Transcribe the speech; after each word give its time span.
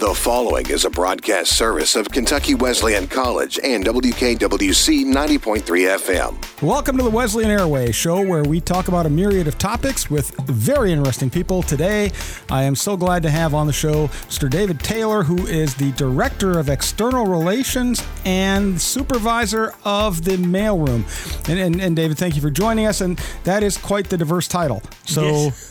The 0.00 0.14
following 0.14 0.70
is 0.70 0.86
a 0.86 0.90
broadcast 0.90 1.58
service 1.58 1.94
of 1.94 2.08
Kentucky 2.08 2.54
Wesleyan 2.54 3.06
College 3.06 3.60
and 3.62 3.84
WKWC 3.84 5.04
90.3 5.04 5.60
FM. 5.60 6.62
Welcome 6.62 6.96
to 6.96 7.02
the 7.02 7.10
Wesleyan 7.10 7.50
Airway 7.50 7.92
show 7.92 8.26
where 8.26 8.42
we 8.42 8.62
talk 8.62 8.88
about 8.88 9.04
a 9.04 9.10
myriad 9.10 9.46
of 9.46 9.58
topics 9.58 10.08
with 10.08 10.34
very 10.46 10.90
interesting 10.90 11.28
people. 11.28 11.62
Today, 11.62 12.12
I 12.48 12.62
am 12.62 12.76
so 12.76 12.96
glad 12.96 13.22
to 13.24 13.30
have 13.30 13.52
on 13.52 13.66
the 13.66 13.74
show 13.74 14.06
Mr. 14.06 14.48
David 14.48 14.80
Taylor, 14.80 15.22
who 15.22 15.46
is 15.46 15.74
the 15.74 15.92
Director 15.92 16.58
of 16.58 16.70
External 16.70 17.26
Relations 17.26 18.02
and 18.24 18.80
Supervisor 18.80 19.74
of 19.84 20.24
the 20.24 20.38
Mailroom. 20.38 21.04
And, 21.46 21.58
and, 21.58 21.78
and 21.78 21.94
David, 21.94 22.16
thank 22.16 22.36
you 22.36 22.40
for 22.40 22.50
joining 22.50 22.86
us. 22.86 23.02
And 23.02 23.20
that 23.44 23.62
is 23.62 23.76
quite 23.76 24.08
the 24.08 24.16
diverse 24.16 24.48
title. 24.48 24.82
So. 25.04 25.24
Yes. 25.24 25.66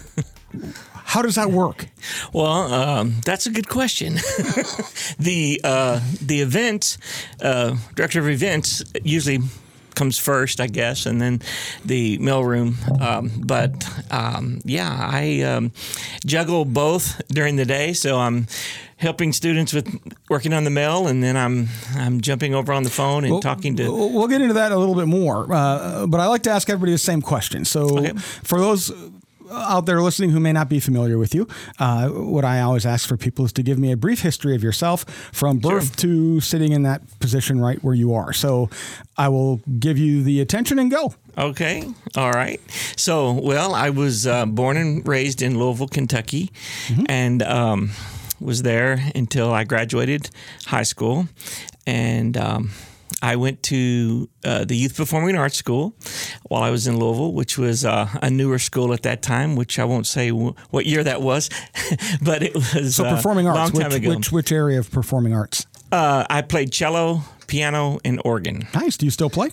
How 1.09 1.23
does 1.23 1.35
that 1.35 1.49
work? 1.49 1.87
Well, 2.33 2.71
um, 2.71 3.15
that's 3.25 3.47
a 3.47 3.49
good 3.49 3.67
question. 3.67 4.13
the 5.19 5.59
uh, 5.63 6.01
the 6.21 6.41
event 6.41 6.99
uh, 7.41 7.77
director 7.95 8.19
of 8.19 8.29
events 8.29 8.83
usually 9.03 9.39
comes 9.95 10.19
first, 10.19 10.61
I 10.61 10.67
guess, 10.67 11.07
and 11.07 11.19
then 11.19 11.41
the 11.83 12.19
mailroom. 12.19 12.75
Um, 13.01 13.31
but 13.43 13.71
um, 14.11 14.61
yeah, 14.63 15.09
I 15.11 15.41
um, 15.41 15.71
juggle 16.27 16.63
both 16.63 17.19
during 17.29 17.55
the 17.55 17.65
day, 17.65 17.93
so 17.93 18.19
I'm 18.19 18.45
helping 18.97 19.33
students 19.33 19.73
with 19.73 19.87
working 20.29 20.53
on 20.53 20.63
the 20.63 20.69
mail, 20.69 21.07
and 21.07 21.23
then 21.23 21.35
I'm 21.35 21.69
I'm 21.95 22.21
jumping 22.21 22.53
over 22.53 22.71
on 22.71 22.83
the 22.83 22.91
phone 22.91 23.23
and 23.23 23.31
Well, 23.33 23.41
talking 23.41 23.75
to. 23.77 23.91
We'll 23.91 24.27
get 24.27 24.41
into 24.41 24.53
that 24.53 24.71
a 24.71 24.77
little 24.77 24.95
bit 24.95 25.07
more, 25.07 25.51
uh, 25.51 26.05
but 26.05 26.19
I 26.19 26.27
like 26.27 26.43
to 26.43 26.51
ask 26.51 26.69
everybody 26.69 26.91
the 26.91 26.99
same 26.99 27.23
question. 27.23 27.65
So, 27.65 27.97
Okay. 27.97 28.13
for 28.43 28.59
those 28.59 28.91
out 29.51 29.85
there 29.85 30.01
listening 30.01 30.29
who 30.31 30.39
may 30.39 30.51
not 30.53 30.69
be 30.69 30.79
familiar 30.79 31.17
with 31.17 31.33
you, 31.35 31.47
uh, 31.79 32.09
what 32.09 32.45
I 32.45 32.61
always 32.61 32.85
ask 32.85 33.07
for 33.07 33.17
people 33.17 33.45
is 33.45 33.53
to 33.53 33.63
give 33.63 33.77
me 33.77 33.91
a 33.91 33.97
brief 33.97 34.21
history 34.21 34.55
of 34.55 34.63
yourself 34.63 35.03
from 35.33 35.59
birth 35.59 35.95
to 35.97 36.39
sitting 36.39 36.71
in 36.71 36.83
that 36.83 37.01
position 37.19 37.59
right 37.59 37.83
where 37.83 37.95
you 37.95 38.13
are. 38.13 38.33
So, 38.33 38.69
I 39.17 39.27
will 39.27 39.57
give 39.79 39.97
you 39.97 40.23
the 40.23 40.39
attention 40.39 40.79
and 40.79 40.89
go. 40.89 41.13
Okay. 41.37 41.83
All 42.15 42.31
right. 42.31 42.59
So, 42.95 43.33
well, 43.33 43.73
I 43.73 43.89
was 43.89 44.25
uh, 44.25 44.45
born 44.45 44.77
and 44.77 45.07
raised 45.07 45.41
in 45.41 45.59
Louisville, 45.59 45.87
Kentucky, 45.87 46.51
and 47.07 47.43
um, 47.43 47.91
was 48.39 48.61
there 48.63 48.99
until 49.15 49.51
I 49.53 49.63
graduated 49.63 50.29
high 50.65 50.83
school. 50.83 51.27
And 51.85 52.37
um, 52.37 52.71
I 53.21 53.35
went 53.35 53.63
to 53.63 54.29
uh, 54.45 54.63
the 54.65 54.75
Youth 54.75 54.95
Performing 54.95 55.35
Arts 55.35 55.57
School 55.57 55.93
while 56.47 56.63
I 56.63 56.69
was 56.69 56.87
in 56.87 56.97
Louisville, 56.99 57.33
which 57.33 57.57
was 57.57 57.83
uh, 57.83 58.07
a 58.21 58.29
newer 58.29 58.59
school 58.59 58.93
at 58.93 59.03
that 59.03 59.21
time, 59.21 59.55
which 59.57 59.77
I 59.77 59.83
won't 59.85 60.07
say 60.07 60.29
w- 60.29 60.53
what 60.69 60.85
year 60.85 61.03
that 61.03 61.21
was, 61.21 61.49
but 62.21 62.43
it 62.43 62.55
was 62.55 62.95
So, 62.95 63.05
uh, 63.05 63.15
performing 63.15 63.45
a 63.47 63.49
arts, 63.49 63.73
long 63.73 63.81
time 63.81 63.91
which, 63.91 64.01
ago. 64.03 64.15
which 64.15 64.31
which 64.31 64.51
area 64.51 64.79
of 64.79 64.89
performing 64.91 65.33
arts? 65.33 65.65
uh, 65.91 66.23
I 66.29 66.41
played 66.43 66.71
cello, 66.71 67.21
piano, 67.47 67.99
and 68.05 68.21
organ. 68.23 68.67
Nice. 68.73 68.95
Do 68.95 69.05
you 69.05 69.11
still 69.11 69.29
play? 69.29 69.49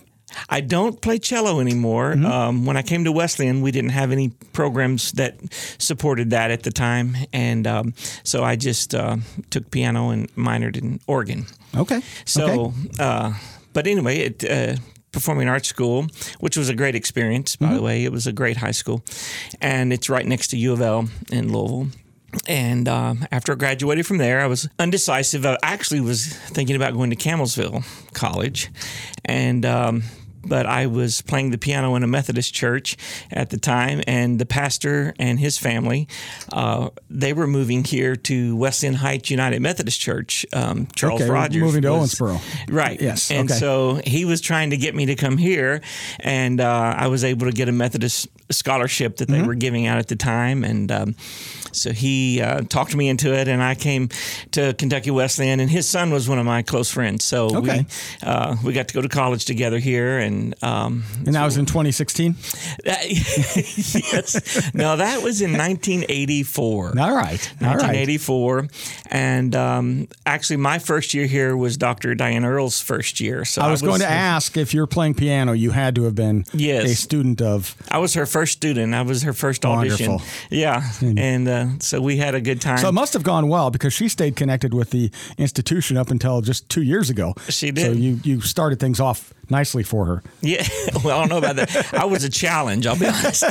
I 0.49 0.59
don't 0.61 1.01
play 1.01 1.19
cello 1.19 1.59
anymore. 1.61 2.13
Mm-hmm. 2.13 2.25
Um, 2.25 2.65
when 2.65 2.75
I 2.77 2.81
came 2.83 3.05
to 3.05 3.11
Wesleyan, 3.13 3.61
we 3.61 3.71
didn't 3.71 3.91
have 3.91 4.11
any 4.11 4.29
programs 4.53 5.13
that 5.13 5.37
supported 5.77 6.29
that 6.31 6.51
at 6.51 6.63
the 6.63 6.71
time, 6.71 7.15
and 7.33 7.65
um, 7.65 7.93
so 8.23 8.43
I 8.43 8.55
just 8.57 8.93
uh, 8.93 9.17
took 9.49 9.71
piano 9.71 10.09
and 10.09 10.33
minored 10.35 10.77
in 10.77 10.99
organ. 11.07 11.45
Okay. 11.75 12.01
So, 12.25 12.45
okay. 12.45 12.73
uh, 12.99 13.33
but 13.77 13.85
anyway, 13.87 14.17
it. 14.29 14.43
Uh, 14.43 14.75
Performing 15.13 15.47
Arts 15.47 15.69
School, 15.69 16.05
which 16.41 16.57
was 16.57 16.69
a 16.69 16.75
great 16.75 16.93
experience, 16.93 17.55
by 17.55 17.65
Mm-hmm. 17.67 17.75
the 17.77 17.81
way. 17.81 18.03
It 18.03 18.11
was 18.11 18.27
a 18.27 18.31
great 18.33 18.57
high 18.57 18.73
school, 18.75 19.01
and 19.61 19.91
it's 19.93 20.09
right 20.09 20.25
next 20.27 20.49
to 20.49 20.57
U 20.57 20.73
of 20.73 20.81
L 20.81 21.07
in 21.31 21.51
Louisville. 21.53 21.87
And 22.47 22.87
uh, 22.87 23.13
after 23.31 23.53
I 23.53 23.55
graduated 23.55 24.05
from 24.05 24.17
there, 24.19 24.41
I 24.41 24.47
was 24.47 24.67
undecisive. 24.77 25.43
I 25.45 25.57
actually 25.63 26.01
was 26.01 26.27
thinking 26.55 26.75
about 26.75 26.93
going 26.93 27.09
to 27.09 27.15
Campbellsville 27.15 27.83
College, 28.13 28.69
and 29.25 29.65
um, 29.65 30.03
but 30.47 30.65
I 30.65 30.87
was 30.87 31.21
playing 31.21 31.51
the 31.51 31.57
piano 31.57 31.95
in 31.95 32.03
a 32.03 32.07
Methodist 32.07 32.53
church 32.53 32.95
at 33.31 33.49
the 33.49 33.57
time, 33.57 34.01
and 34.07 34.39
the 34.39 34.45
pastor 34.45 35.13
and 35.19 35.39
his 35.39 35.57
family, 35.57 36.07
uh, 36.51 36.89
they 37.09 37.33
were 37.33 37.47
moving 37.47 37.83
here 37.83 38.15
to 38.15 38.55
Wesleyan 38.55 38.95
Heights 38.95 39.29
United 39.29 39.61
Methodist 39.61 39.99
Church. 39.99 40.45
Um, 40.53 40.87
Charles 40.95 41.21
Okay, 41.21 41.29
Rogers 41.29 41.61
moving 41.61 41.81
to 41.83 41.91
was- 41.93 42.15
Owensboro. 42.15 42.39
right? 42.69 42.99
Yes, 43.01 43.31
and 43.31 43.49
okay. 43.49 43.59
so 43.59 44.01
he 44.05 44.25
was 44.25 44.41
trying 44.41 44.69
to 44.71 44.77
get 44.77 44.95
me 44.95 45.05
to 45.07 45.15
come 45.15 45.37
here, 45.37 45.81
and 46.19 46.59
uh, 46.61 46.95
I 46.97 47.07
was 47.07 47.23
able 47.23 47.47
to 47.47 47.51
get 47.53 47.69
a 47.69 47.71
Methodist 47.71 48.27
scholarship 48.49 49.17
that 49.17 49.27
they 49.27 49.37
Mm-hmm. 49.37 49.47
were 49.47 49.55
giving 49.55 49.85
out 49.87 49.97
at 49.99 50.07
the 50.07 50.15
time, 50.15 50.63
and 50.63 50.91
um, 50.91 51.15
so 51.71 51.91
he 51.91 52.41
uh, 52.41 52.61
talked 52.61 52.95
me 52.95 53.07
into 53.09 53.33
it, 53.33 53.47
and 53.47 53.61
I 53.61 53.75
came 53.75 54.09
to 54.51 54.73
Kentucky 54.73 55.11
Wesleyan, 55.11 55.59
and 55.59 55.69
his 55.69 55.87
son 55.87 56.09
was 56.11 56.27
one 56.27 56.39
of 56.39 56.45
my 56.45 56.61
close 56.63 56.89
friends, 56.89 57.23
so 57.23 57.55
Okay. 57.57 57.85
we 58.21 58.27
uh, 58.27 58.55
we 58.63 58.73
got 58.73 58.87
to 58.87 58.93
go 58.93 59.01
to 59.01 59.09
college 59.09 59.45
together 59.45 59.77
here, 59.79 60.17
and 60.17 60.55
um, 60.63 61.03
And 61.25 61.35
that 61.35 61.45
was 61.45 61.57
in 61.57 61.65
2016. 61.65 62.35
that- 62.85 63.05
yes, 63.09 64.73
no, 64.73 64.97
that 64.97 65.21
was 65.21 65.41
in 65.41 65.51
1984. 65.51 66.87
All 66.99 67.15
right. 67.15 67.53
All 67.61 67.67
right. 67.67 68.07
1984, 68.07 68.67
and 69.11 69.55
um, 69.55 70.07
actually, 70.25 70.57
my 70.57 70.79
first 70.79 71.13
year 71.13 71.25
here 71.27 71.55
was 71.55 71.77
Dr. 71.77 72.15
Diane 72.15 72.45
Earl's 72.45 72.79
first 72.81 73.19
year. 73.19 73.45
So 73.45 73.61
I 73.61 73.69
was, 73.69 73.81
going 73.81 73.99
to 74.01 74.09
ask 74.09 74.57
if 74.57 74.73
you're 74.73 74.87
playing 74.87 75.13
piano, 75.15 75.51
you 75.53 75.71
had 75.71 75.95
to 75.95 76.03
have 76.03 76.15
been 76.15 76.45
Yes. 76.53 76.85
a 76.91 76.95
student 76.95 77.41
of. 77.41 77.75
I 77.91 77.97
was 77.99 78.13
her 78.15 78.25
first 78.37 78.53
student. 78.53 78.93
I 78.93 79.01
was 79.01 79.23
her 79.23 79.33
first 79.33 79.65
audition. 79.65 80.11
Wonderful. 80.11 80.27
Yeah, 80.51 80.83
and 81.01 81.47
uh, 81.47 81.65
so 81.79 81.99
we 82.01 82.17
had 82.17 82.35
a 82.35 82.41
good 82.41 82.61
time. 82.61 82.77
So 82.77 82.89
it 82.89 82.93
must 82.93 83.13
have 83.13 83.23
gone 83.23 83.47
well 83.47 83.71
because 83.71 83.93
she 83.93 84.07
stayed 84.09 84.35
connected 84.35 84.73
with 84.73 84.91
the 84.91 85.11
institution 85.37 85.97
up 85.97 86.11
until 86.11 86.41
just 86.41 86.69
two 86.69 86.83
years 86.83 87.09
ago. 87.09 87.33
She 87.49 87.71
did. 87.71 87.85
So 87.85 87.91
you 87.91 88.19
you 88.23 88.41
started 88.41 88.79
things 88.79 88.99
off 88.99 89.33
nicely 89.49 89.83
for 89.83 90.05
her. 90.05 90.23
Yeah, 90.41 90.65
well, 91.03 91.17
I 91.17 91.21
don't 91.21 91.29
know 91.29 91.37
about 91.37 91.55
that. 91.57 91.93
I 91.93 92.05
was 92.05 92.23
a 92.23 92.29
challenge. 92.29 92.85
I'll 92.87 92.97
be 92.99 93.07
honest. 93.07 93.43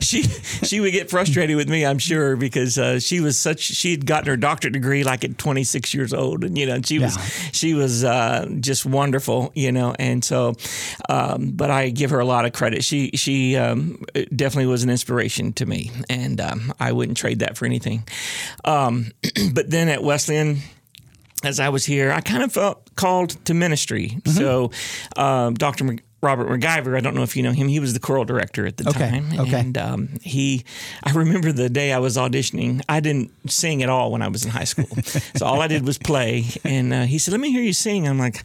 she 0.02 0.22
she 0.22 0.80
would 0.80 0.92
get 0.92 1.10
frustrated 1.10 1.56
with 1.56 1.68
me, 1.68 1.84
I'm 1.84 1.98
sure, 1.98 2.36
because 2.36 2.78
uh, 2.78 2.98
she 3.00 3.20
was 3.20 3.38
such. 3.38 3.60
She 3.60 3.90
had 3.90 4.06
gotten 4.06 4.28
her 4.28 4.36
doctorate 4.36 4.72
degree 4.74 5.04
like 5.04 5.24
at 5.24 5.38
26 5.38 5.94
years 5.94 6.12
old, 6.12 6.44
and 6.44 6.56
you 6.56 6.66
know, 6.66 6.80
she 6.82 6.98
was 6.98 7.16
Yeah. 7.16 7.50
she 7.52 7.74
was 7.74 8.04
uh, 8.04 8.46
just 8.60 8.86
wonderful, 8.86 9.52
you 9.54 9.72
know. 9.72 9.94
And 9.98 10.24
so, 10.24 10.54
um, 11.08 11.50
but 11.52 11.70
I 11.70 11.90
give 11.90 12.10
her 12.10 12.20
a 12.20 12.24
lot 12.24 12.44
of 12.44 12.52
credit. 12.52 12.84
She 12.84 13.10
she 13.14 13.56
um, 13.56 14.04
definitely 14.34 14.66
was 14.66 14.82
an 14.82 14.90
inspiration 14.90 15.52
to 15.54 15.66
me, 15.66 15.90
and 16.08 16.40
um, 16.40 16.72
I 16.80 16.92
wouldn't 16.92 17.18
trade 17.18 17.40
that 17.40 17.56
for 17.56 17.66
anything. 17.66 18.04
Um, 18.64 19.12
but 19.52 19.70
then 19.70 19.88
at 19.88 20.02
Wesleyan 20.02 20.58
as 21.42 21.58
I 21.58 21.70
was 21.70 21.86
here, 21.86 22.12
I 22.12 22.20
kind 22.20 22.42
of 22.42 22.52
felt 22.52 22.89
called 23.00 23.30
to 23.46 23.54
ministry. 23.54 24.08
Mm-hmm. 24.10 24.30
So, 24.30 24.70
um, 25.16 25.54
Dr. 25.54 25.84
Mc- 25.84 26.02
Robert 26.22 26.48
McGyver, 26.48 26.96
I 26.96 27.00
don't 27.00 27.14
know 27.14 27.22
if 27.22 27.34
you 27.34 27.42
know 27.42 27.52
him. 27.52 27.66
He 27.68 27.80
was 27.80 27.94
the 27.94 28.00
choral 28.00 28.26
director 28.26 28.66
at 28.66 28.76
the 28.76 28.86
Okay, 28.90 29.08
time, 29.10 29.40
okay. 29.40 29.58
and 29.60 29.78
um, 29.78 30.08
he. 30.22 30.64
I 31.02 31.12
remember 31.12 31.50
the 31.50 31.70
day 31.70 31.92
I 31.94 31.98
was 31.98 32.18
auditioning. 32.18 32.82
I 32.90 33.00
didn't 33.00 33.30
sing 33.50 33.82
at 33.82 33.88
all 33.88 34.12
when 34.12 34.20
I 34.20 34.28
was 34.28 34.44
in 34.44 34.50
high 34.50 34.64
school, 34.66 34.84
so 35.36 35.46
all 35.46 35.62
I 35.62 35.66
did 35.68 35.86
was 35.86 35.96
play. 35.96 36.44
And 36.62 36.92
uh, 36.92 37.02
he 37.04 37.18
said, 37.18 37.32
"Let 37.32 37.40
me 37.40 37.50
hear 37.50 37.62
you 37.62 37.72
sing." 37.72 38.06
I'm 38.06 38.18
like. 38.18 38.44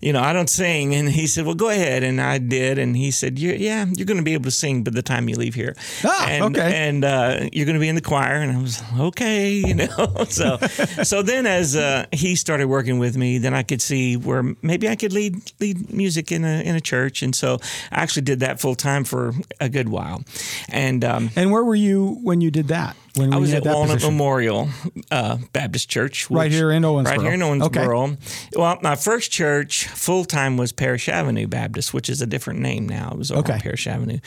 You 0.00 0.12
know, 0.12 0.20
I 0.20 0.32
don't 0.32 0.50
sing, 0.50 0.94
and 0.94 1.08
he 1.08 1.26
said, 1.26 1.46
"Well, 1.46 1.54
go 1.54 1.68
ahead," 1.68 2.02
and 2.02 2.20
I 2.20 2.38
did, 2.38 2.78
and 2.78 2.96
he 2.96 3.10
said, 3.10 3.38
you're, 3.38 3.54
"Yeah, 3.54 3.86
you're 3.92 4.06
going 4.06 4.18
to 4.18 4.22
be 4.22 4.34
able 4.34 4.44
to 4.44 4.50
sing 4.50 4.82
by 4.82 4.90
the 4.90 5.02
time 5.02 5.28
you 5.28 5.36
leave 5.36 5.54
here." 5.54 5.74
Ah, 6.04 6.26
and, 6.28 6.44
okay. 6.44 6.88
and 6.88 7.04
uh, 7.04 7.48
you're 7.52 7.66
going 7.66 7.74
to 7.74 7.80
be 7.80 7.88
in 7.88 7.94
the 7.94 8.00
choir. 8.00 8.36
And 8.36 8.52
I 8.52 8.60
was 8.60 8.82
okay, 8.98 9.52
you 9.66 9.74
know. 9.74 10.24
so, 10.28 10.56
so 11.02 11.22
then 11.22 11.46
as 11.46 11.76
uh, 11.76 12.06
he 12.12 12.36
started 12.36 12.66
working 12.66 12.98
with 12.98 13.16
me, 13.16 13.38
then 13.38 13.54
I 13.54 13.62
could 13.62 13.82
see 13.82 14.16
where 14.16 14.42
maybe 14.62 14.88
I 14.88 14.96
could 14.96 15.12
lead 15.12 15.52
lead 15.60 15.92
music 15.92 16.32
in 16.32 16.44
a 16.44 16.62
in 16.62 16.74
a 16.76 16.80
church. 16.80 17.22
And 17.22 17.34
so 17.34 17.58
I 17.90 18.02
actually 18.02 18.22
did 18.22 18.40
that 18.40 18.60
full 18.60 18.74
time 18.74 19.04
for 19.04 19.34
a 19.60 19.68
good 19.68 19.88
while. 19.88 20.24
And 20.68 21.04
um, 21.04 21.30
And 21.36 21.50
where 21.50 21.64
were 21.64 21.74
you 21.74 22.18
when 22.22 22.40
you 22.40 22.50
did 22.50 22.68
that? 22.68 22.96
When 23.16 23.32
I 23.32 23.38
was 23.38 23.52
at 23.54 23.64
Walnut 23.64 23.94
position? 23.96 24.12
Memorial 24.14 24.68
uh, 25.10 25.38
Baptist 25.52 25.88
Church, 25.88 26.30
Right 26.30 26.52
here 26.52 26.70
in 26.70 26.82
Owensboro. 26.82 27.04
Right 27.06 27.20
here 27.20 27.32
in 27.32 27.40
Owensboro. 27.40 28.12
Okay. 28.12 28.16
Well, 28.56 28.78
my 28.82 28.94
first 28.96 29.30
church 29.30 29.86
full 29.88 30.24
time 30.24 30.56
was 30.56 30.72
Parrish 30.72 31.08
Avenue 31.08 31.46
Baptist, 31.46 31.94
which 31.94 32.08
is 32.10 32.20
a 32.20 32.26
different 32.26 32.60
name 32.60 32.86
now. 32.88 33.10
It 33.12 33.18
was 33.18 33.30
over 33.30 33.40
Okay. 33.40 33.58
Parrish 33.60 33.86
Avenue. 33.86 34.18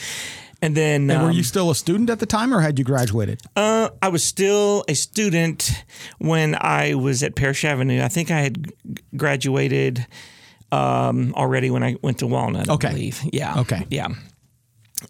And 0.61 0.75
then 0.75 1.09
And 1.09 1.21
were 1.23 1.29
um, 1.29 1.35
you 1.35 1.43
still 1.43 1.69
a 1.71 1.75
student 1.75 2.09
at 2.09 2.19
the 2.19 2.25
time, 2.25 2.53
or 2.53 2.59
had 2.59 2.77
you 2.77 2.83
graduated? 2.83 3.41
uh, 3.55 3.89
I 4.01 4.09
was 4.09 4.23
still 4.23 4.83
a 4.89 4.93
student 4.93 5.71
when 6.17 6.53
I 6.59 6.95
was 6.95 7.23
at 7.23 7.35
Parrish 7.35 7.63
Avenue. 7.63 8.01
I 8.03 8.09
think 8.09 8.29
I 8.29 8.41
had 8.41 8.73
graduated 9.15 10.05
um, 10.71 11.33
already 11.35 11.69
when 11.71 11.83
I 11.83 11.95
went 12.01 12.19
to 12.19 12.27
Walnut. 12.27 12.69
Okay. 12.69 12.89
I 12.89 12.91
believe. 12.91 13.21
Yeah. 13.31 13.59
Okay. 13.61 13.85
Yeah. 13.89 14.09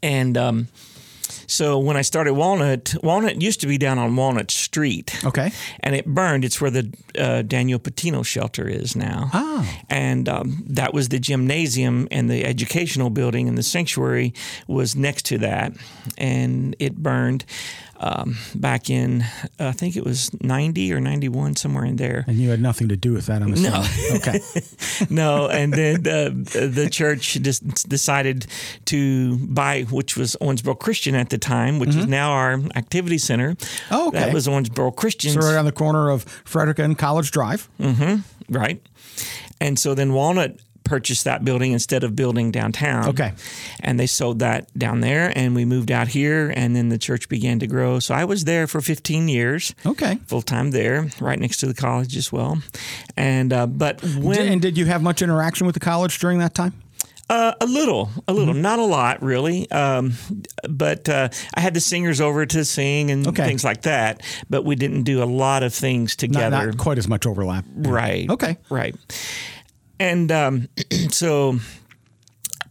And 0.03 0.37
um, 0.37 0.67
so 1.49 1.79
when 1.79 1.97
I 1.97 2.03
started 2.03 2.33
Walnut, 2.33 2.93
Walnut 3.01 3.41
used 3.41 3.61
to 3.61 3.67
be 3.67 3.79
down 3.79 3.97
on 3.97 4.15
Walnut 4.15 4.51
Street. 4.51 5.19
Okay. 5.25 5.51
And 5.79 5.95
it 5.95 6.05
burned. 6.05 6.45
It's 6.45 6.61
where 6.61 6.69
the 6.69 6.93
uh, 7.17 7.41
Daniel 7.41 7.79
Pitino 7.79 8.23
shelter 8.23 8.67
is 8.67 8.95
now. 8.95 9.31
Ah. 9.33 9.79
And 9.89 10.29
um, 10.29 10.63
that 10.67 10.93
was 10.93 11.09
the 11.09 11.17
gymnasium 11.17 12.07
and 12.11 12.29
the 12.29 12.45
educational 12.45 13.09
building, 13.09 13.47
and 13.47 13.57
the 13.57 13.63
sanctuary 13.63 14.33
was 14.67 14.95
next 14.95 15.25
to 15.27 15.39
that, 15.39 15.73
and 16.17 16.75
it 16.77 16.97
burned. 16.97 17.45
Um, 17.99 18.37
back 18.55 18.89
in 18.89 19.23
I 19.59 19.71
think 19.73 19.95
it 19.95 20.05
was 20.05 20.31
ninety 20.41 20.93
or 20.93 20.99
ninety 20.99 21.29
one 21.29 21.55
somewhere 21.55 21.85
in 21.85 21.97
there. 21.97 22.23
And 22.27 22.37
you 22.37 22.49
had 22.49 22.61
nothing 22.61 22.87
to 22.89 22.97
do 22.97 23.13
with 23.13 23.25
that, 23.27 23.41
I'm 23.41 23.53
assuming. 23.53 23.71
No. 23.71 23.85
Okay. 24.19 24.39
no, 25.09 25.47
and 25.47 25.73
then 25.73 26.07
uh, 26.07 26.29
the 26.33 26.89
church 26.91 27.33
just 27.41 27.87
decided 27.87 28.47
to 28.85 29.37
buy, 29.37 29.83
which 29.83 30.17
was 30.17 30.35
Owensboro 30.41 30.77
Christian 30.79 31.15
at 31.15 31.29
the 31.29 31.37
time, 31.37 31.79
which 31.79 31.95
is 31.95 32.07
now 32.07 32.31
our 32.31 32.53
activity 32.75 33.17
center. 33.17 33.53
Mm-hmm. 33.53 33.93
Oh, 33.93 34.07
okay. 34.09 34.19
That 34.19 34.33
was 34.33 34.47
Owensboro 34.47 34.95
Christian. 34.95 35.33
So 35.33 35.41
right 35.41 35.57
on 35.57 35.65
the 35.65 35.71
corner 35.71 36.09
of 36.09 36.23
Frederick 36.23 36.79
and 36.79 36.97
College 36.97 37.31
Drive. 37.31 37.69
right? 38.49 38.81
And 39.61 39.77
so 39.77 39.93
then 39.93 40.13
Walnut 40.13 40.59
purchased 40.89 41.23
that 41.25 41.45
building 41.45 41.71
instead 41.71 42.03
of 42.03 42.15
building 42.15 42.51
downtown. 42.51 43.07
Okay. 43.09 43.31
And 43.79 43.99
they 43.99 44.07
sold 44.07 44.39
that 44.39 44.67
down 44.77 45.01
there, 45.01 45.31
and 45.35 45.55
we 45.55 45.63
moved 45.65 45.91
out 45.91 46.07
here, 46.09 46.51
and 46.55 46.75
then 46.75 46.89
the 46.89 46.97
church 46.97 47.29
began 47.29 47.59
to 47.59 47.67
grow. 47.67 47.99
So 47.99 48.13
I 48.15 48.25
was 48.25 48.43
there 48.45 48.67
for 48.67 48.81
15 48.81 49.27
years. 49.29 49.73
Okay. 49.85 50.17
Full 50.27 50.41
time 50.41 50.71
there, 50.71 51.07
right 51.21 51.39
next 51.39 51.57
to 51.61 51.67
the 51.67 51.73
college 51.75 52.17
as 52.17 52.31
well. 52.31 52.57
And 53.15 53.53
uh, 53.53 53.67
but 53.67 54.01
when 54.03 54.39
and 54.47 54.61
did 54.61 54.77
you 54.77 54.85
have 54.85 55.01
much 55.03 55.21
interaction 55.21 55.65
with 55.67 55.75
the 55.75 55.79
college 55.79 56.19
during 56.19 56.39
that 56.39 56.53
time? 56.55 56.73
Uh, 57.31 57.53
a 57.61 57.65
little, 57.67 58.09
a 58.27 58.33
little, 58.33 58.55
Mm-hmm. 58.55 58.63
not 58.63 58.79
a 58.79 58.83
lot, 58.83 59.21
really. 59.21 59.69
Um, 59.69 60.13
but 60.67 61.07
uh, 61.07 61.29
I 61.53 61.59
had 61.61 61.75
the 61.75 61.79
singers 61.79 62.19
over 62.19 62.43
to 62.47 62.65
sing 62.65 63.11
and 63.11 63.27
Okay. 63.27 63.45
things 63.45 63.63
like 63.63 63.83
that. 63.83 64.23
But 64.49 64.65
we 64.65 64.75
didn't 64.75 65.03
do 65.03 65.21
a 65.21 65.25
lot 65.29 65.61
of 65.61 65.71
things 65.71 66.13
Not, 66.13 66.17
together. 66.33 66.65
not 66.71 66.77
quite 66.79 66.97
as 66.97 67.07
much 67.07 67.27
overlap. 67.27 67.65
Right. 67.75 68.27
Okay. 68.27 68.57
Right. 68.71 68.95
And 69.99 70.31
um, 70.31 70.69
so, 71.09 71.59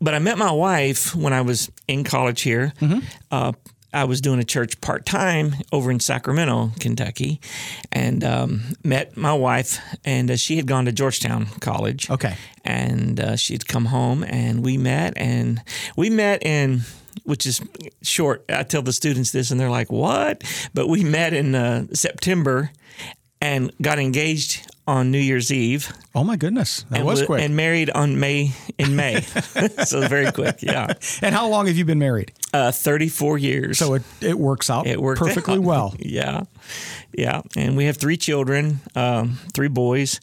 but 0.01 0.15
I 0.15 0.19
met 0.19 0.39
my 0.39 0.53
wife 0.53 1.15
when 1.15 1.33
I 1.33 1.43
was 1.43 1.71
in 1.87 2.05
college 2.05 2.43
here. 2.43 2.73
Mm-hmm. 2.81 3.01
Uh, 3.31 3.53
I 3.93 4.05
was 4.05 4.21
doing 4.21 4.39
a 4.39 4.45
church 4.45 4.81
part 4.81 5.07
time 5.07 5.55
over 5.73 5.91
in 5.91 5.99
Sacramento, 5.99 6.73
Kentucky, 6.79 7.41
and 7.91 8.23
um, 8.23 8.63
met 8.85 9.17
my 9.17 9.33
wife. 9.33 9.81
And 10.05 10.31
uh, 10.31 10.37
she 10.37 10.57
had 10.57 10.67
gone 10.67 10.85
to 10.85 10.93
Georgetown 10.93 11.47
College. 11.61 12.11
Okay. 12.11 12.37
And 12.65 13.19
uh, 13.19 13.37
she'd 13.37 13.67
come 13.67 13.87
home, 13.87 14.25
and 14.25 14.63
we 14.63 14.77
met, 14.77 15.15
and 15.17 15.63
we 15.97 16.11
met 16.11 16.43
in. 16.45 16.83
Which 17.25 17.47
is 17.47 17.61
short. 18.01 18.45
I 18.49 18.63
tell 18.63 18.81
the 18.81 18.93
students 18.93 19.33
this, 19.33 19.51
and 19.51 19.59
they're 19.59 19.71
like, 19.71 19.91
"What?" 19.91 20.45
But 20.73 20.87
we 20.87 21.03
met 21.03 21.33
in 21.33 21.55
uh, 21.55 21.87
September, 21.93 22.71
and 23.49 23.73
got 23.81 23.99
engaged 23.99 24.61
on 24.87 25.11
New 25.11 25.19
Year's 25.19 25.51
Eve. 25.53 25.93
Oh 26.15 26.25
my 26.25 26.37
goodness, 26.37 26.85
that 26.91 26.99
and 26.99 27.07
was 27.07 27.21
wa- 27.21 27.27
quick. 27.27 27.43
And 27.43 27.55
married 27.57 27.91
on 27.91 28.19
May 28.21 28.53
in 28.79 28.97
May, 28.97 29.21
so 29.85 30.07
very 30.09 30.31
quick. 30.33 30.63
Yeah, 30.63 30.93
And 31.23 31.35
how 31.35 31.49
long 31.49 31.67
have 31.67 31.77
you 31.77 31.85
been 31.85 31.99
married? 31.99 32.33
uh, 32.55 32.73
thirty-four 32.73 33.39
years. 33.39 33.79
So 33.79 33.95
it, 33.95 34.03
it 34.21 34.39
works 34.39 34.71
out 34.71 34.87
it 34.87 35.01
worked 35.01 35.21
perfectly 35.21 35.55
out. 35.59 35.63
well. 35.63 35.95
Yeah, 35.99 36.45
yeah. 37.13 37.43
And 37.57 37.77
we 37.77 37.85
have 37.87 37.97
three 37.99 38.17
children, 38.17 38.81
um, 38.95 39.39
three 39.55 39.69
boys. 39.69 40.21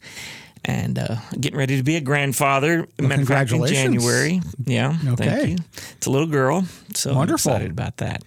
And 0.68 0.98
uh, 0.98 1.16
getting 1.40 1.56
ready 1.56 1.76
to 1.76 1.84
be 1.84 1.94
a 1.94 2.00
grandfather. 2.00 2.88
Of 2.98 3.28
fact, 3.28 3.52
in. 3.52 3.64
January. 3.66 4.40
Yeah, 4.64 4.96
Okay. 5.12 5.24
thank 5.28 5.48
you. 5.48 5.56
It's 5.96 6.06
a 6.06 6.10
little 6.10 6.26
girl, 6.26 6.64
so 6.92 7.14
Wonderful. 7.14 7.52
I'm 7.52 7.56
excited 7.56 7.70
about 7.70 7.98
that. 7.98 8.24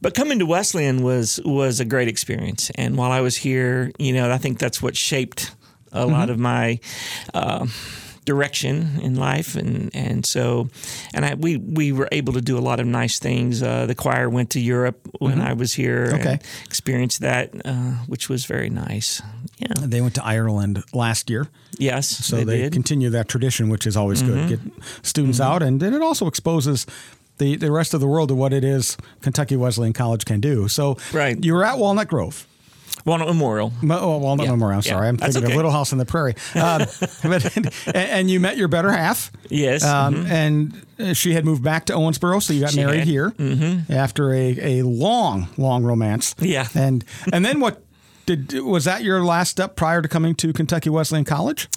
But 0.00 0.14
coming 0.14 0.38
to 0.38 0.46
Wesleyan 0.46 1.02
was 1.02 1.40
was 1.44 1.80
a 1.80 1.84
great 1.84 2.08
experience. 2.08 2.70
And 2.76 2.96
while 2.96 3.12
I 3.12 3.20
was 3.20 3.36
here, 3.36 3.92
you 3.98 4.14
know, 4.14 4.30
I 4.32 4.38
think 4.38 4.58
that's 4.58 4.80
what 4.80 4.96
shaped 4.96 5.54
a 5.92 6.06
lot 6.06 6.30
of 6.30 6.38
my 6.38 6.80
uh, 7.34 7.66
direction 8.24 8.98
in 9.02 9.14
life, 9.16 9.54
and 9.56 9.90
and 9.94 10.24
so, 10.26 10.68
and 11.12 11.24
I 11.24 11.34
we 11.34 11.56
we 11.56 11.92
were 11.92 12.08
able 12.12 12.32
to 12.34 12.40
do 12.40 12.56
a 12.58 12.60
lot 12.60 12.80
of 12.80 12.86
nice 12.86 13.18
things. 13.18 13.62
Uh, 13.62 13.86
the 13.86 13.94
choir 13.94 14.28
went 14.28 14.50
to 14.50 14.60
Europe 14.60 14.98
when 15.18 15.40
I 15.40 15.52
was 15.52 15.74
here. 15.74 16.10
Okay. 16.14 16.32
and 16.32 16.42
experienced 16.64 17.20
that, 17.20 17.50
uh, 17.64 17.92
which 18.08 18.28
was 18.28 18.46
very 18.46 18.70
nice. 18.70 19.22
Yeah. 19.58 19.72
They 19.80 20.00
went 20.00 20.14
to 20.16 20.24
Ireland 20.24 20.82
last 20.92 21.30
year, 21.30 21.46
Yes. 21.78 22.08
so 22.08 22.36
they, 22.36 22.44
they. 22.44 22.60
Mm-hmm. 22.62 22.72
continue 22.72 23.10
that 23.10 23.28
tradition, 23.28 23.68
which 23.68 23.86
is 23.86 23.96
always 23.96 24.22
good. 24.22 24.48
Get 24.48 24.60
students 25.02 25.40
out, 25.40 25.62
and 25.62 25.80
then 25.80 25.94
it 25.94 26.02
also 26.02 26.26
exposes 26.26 26.86
the, 27.38 27.56
the 27.56 27.70
rest 27.70 27.94
of 27.94 28.00
the 28.00 28.06
world 28.06 28.28
to 28.28 28.34
what 28.34 28.52
it 28.52 28.64
is 28.64 28.96
Kentucky 29.20 29.56
Wesleyan 29.56 29.92
College 29.92 30.24
can 30.24 30.40
do. 30.40 30.68
So 30.68 30.96
Right. 31.12 31.42
you 31.44 31.52
were 31.54 31.64
at 31.64 31.78
Walnut 31.78 32.08
Grove. 32.08 32.46
Walnut 33.04 33.28
Memorial. 33.28 33.72
Mo- 33.82 33.98
Oh, 34.00 34.16
Walnut 34.18 34.46
Yeah. 34.46 34.52
Memorial. 34.52 34.78
I'm 34.78 34.82
Yeah. 34.84 34.92
sorry, 34.92 35.08
I'm 35.08 35.16
thinking 35.18 35.42
okay. 35.44 35.52
of 35.52 35.56
Little 35.56 35.70
House 35.70 35.92
on 35.92 35.98
the 35.98 36.06
Prairie. 36.06 36.34
Um, 36.54 36.86
but, 37.22 37.56
and, 37.56 37.70
and 37.94 38.30
you 38.30 38.40
met 38.40 38.56
your 38.56 38.68
better 38.68 38.90
half. 38.90 39.30
Yes. 39.50 39.84
Um, 39.84 40.26
And 40.26 40.80
uh, 40.98 41.12
she 41.12 41.34
had 41.34 41.44
moved 41.44 41.62
back 41.62 41.84
to 41.86 41.92
Owensboro, 41.92 42.42
so 42.42 42.52
you 42.52 42.60
got 42.60 42.70
She 42.70 42.84
married 42.84 43.00
had. 43.00 43.08
here 43.08 43.32
after 43.90 44.32
a, 44.32 44.78
a 44.80 44.82
long, 44.82 45.48
long 45.58 45.84
romance. 45.84 46.34
Yeah. 46.38 46.68
And 46.74 47.04
and 47.32 47.44
then 47.44 47.60
what 47.60 47.82
did 48.26 48.52
was 48.62 48.84
that 48.84 49.02
your 49.02 49.22
last 49.22 49.50
step 49.50 49.76
prior 49.76 50.00
to 50.00 50.08
coming 50.08 50.34
to 50.36 50.52
Kentucky 50.54 50.88
Wesleyan 50.88 51.24
College? 51.26 51.68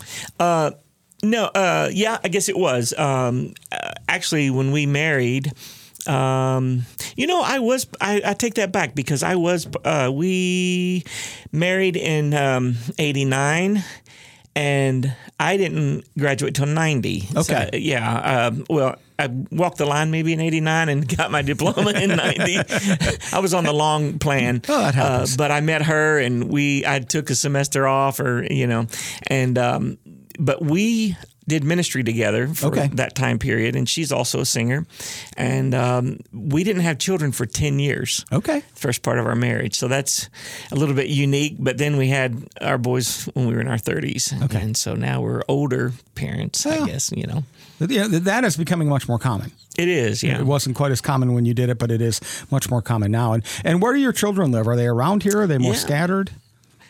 No, 1.24 1.45
uh, 1.45 1.89
yeah, 1.92 2.19
I 2.24 2.27
guess 2.27 2.48
it 2.48 2.57
was. 2.57 2.94
Um, 2.98 3.53
uh, 3.71 3.92
actually, 4.07 4.51
when 4.51 4.71
we 4.71 4.86
married, 4.86 5.51
um, 6.07 6.86
you 7.15 7.27
know, 7.27 7.42
I 7.44 7.59
was, 7.59 7.88
I, 8.01 8.21
I 8.25 8.33
take 8.33 8.56
that 8.56 8.71
back 8.71 8.95
because 8.95 9.24
I 9.24 9.36
was, 9.36 9.68
uh, 9.83 10.09
we 10.13 11.04
married 11.51 11.95
in 11.98 12.33
um, 12.33 12.75
89 12.98 13.83
and 14.56 15.15
I 15.39 15.57
didn't 15.57 16.06
graduate 16.18 16.56
till 16.56 16.65
90. 16.65 17.19
So, 17.21 17.39
Okay. 17.42 17.69
yeah. 17.80 18.48
Um, 18.48 18.65
well, 18.69 18.95
I 19.19 19.27
walked 19.51 19.77
the 19.77 19.86
line 19.86 20.09
maybe 20.12 20.33
in 20.33 20.39
89 20.39 20.89
and 20.89 21.07
got 21.18 21.30
my 21.31 21.42
diploma 21.44 21.92
in 21.92 22.10
90. 22.15 22.57
I 23.33 23.39
was 23.39 23.53
on 23.53 23.63
the 23.65 23.74
long 23.74 24.18
plan. 24.19 24.62
Oh, 24.68 24.80
that 24.80 24.95
happens. 24.95 25.33
Uh, 25.33 25.38
but 25.38 25.51
I 25.51 25.62
met 25.62 25.83
her 25.83 26.18
and 26.19 26.45
we, 26.45 26.86
I 26.86 27.00
took 27.00 27.30
a 27.30 27.36
semester 27.36 27.88
off 27.88 28.19
or, 28.19 28.45
you 28.51 28.65
know, 28.68 28.88
and, 29.27 29.57
um, 29.57 29.98
but 30.39 30.63
we 30.63 31.15
did 31.48 31.64
ministry 31.64 32.04
together 32.04 32.48
for 32.48 32.68
Okay. 32.68 32.88
that 32.94 33.16
time 33.16 33.40
period. 33.40 33.76
And 33.76 33.88
she's 33.88 34.12
also 34.12 34.42
a 34.42 34.46
singer. 34.46 34.86
And 35.38 35.74
um, 35.74 36.20
we 36.34 36.64
didn't 36.64 36.82
have 36.84 36.98
children 36.98 37.32
for 37.32 37.46
10 37.46 37.80
years 37.80 38.26
Okay. 38.32 38.62
first 38.76 39.02
part 39.02 39.18
of 39.20 39.26
our 39.26 39.36
marriage. 39.36 39.76
So 39.76 39.88
that's 39.88 40.30
a 40.72 40.76
little 40.76 40.96
bit 40.96 41.08
unique. 41.08 41.56
But 41.60 41.78
then 41.78 41.98
we 41.98 42.10
had 42.10 42.44
our 42.62 42.78
boys 42.78 43.26
when 43.34 43.48
we 43.48 43.54
were 43.56 43.62
in 43.62 43.68
our 43.68 43.78
30s. 43.78 44.34
Okay. 44.44 44.62
And 44.62 44.76
so 44.76 44.94
now 44.96 45.22
we're 45.22 45.42
older 45.48 45.94
parents, 46.16 46.66
Well. 46.66 46.84
I 46.84 46.88
guess, 46.88 47.12
you 47.16 47.26
know. 47.28 47.44
Yeah, 47.80 48.08
that 48.10 48.44
is 48.44 48.58
becoming 48.58 48.90
much 48.90 49.08
more 49.08 49.20
common. 49.20 49.52
It 49.78 49.88
is, 49.88 50.24
yeah. 50.24 50.40
It 50.40 50.46
wasn't 50.48 50.76
quite 50.76 50.92
as 50.92 51.00
common 51.00 51.34
when 51.36 51.46
you 51.46 51.54
did 51.54 51.70
it, 51.70 51.78
but 51.78 51.92
it 51.92 52.02
is 52.02 52.20
much 52.50 52.70
more 52.72 52.82
common 52.82 53.12
now. 53.12 53.34
And 53.34 53.44
and 53.64 53.80
where 53.84 53.94
do 53.94 54.00
your 54.00 54.12
children 54.14 54.52
live? 54.52 54.68
Are 54.68 54.76
they 54.76 54.88
around 54.88 55.22
here? 55.22 55.42
Are 55.42 55.48
they 55.48 55.60
more 55.60 55.74
Yeah. 55.74 55.80
scattered? 55.80 56.32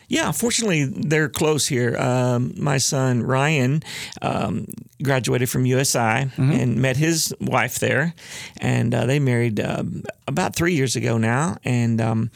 Yeah, 0.09 0.31
fortunately, 0.31 0.85
they're 0.85 1.27
close 1.29 1.67
here. 1.67 1.97
Um, 1.97 2.53
my 2.57 2.77
son 2.77 3.23
Ryan 3.23 3.83
um, 4.21 4.67
graduated 5.03 5.49
from 5.49 5.65
USI 5.65 6.31
and 6.37 6.77
met 6.77 6.95
his 6.97 7.33
wife 7.41 7.79
there, 7.79 8.13
and 8.61 8.95
uh, 8.95 9.05
they 9.05 9.19
married 9.19 9.59
um, 9.59 10.03
about 10.27 10.55
three 10.55 10.75
years 10.75 10.95
ago 10.95 11.17
now. 11.17 11.57
And 11.65 11.99
um, 11.99 12.31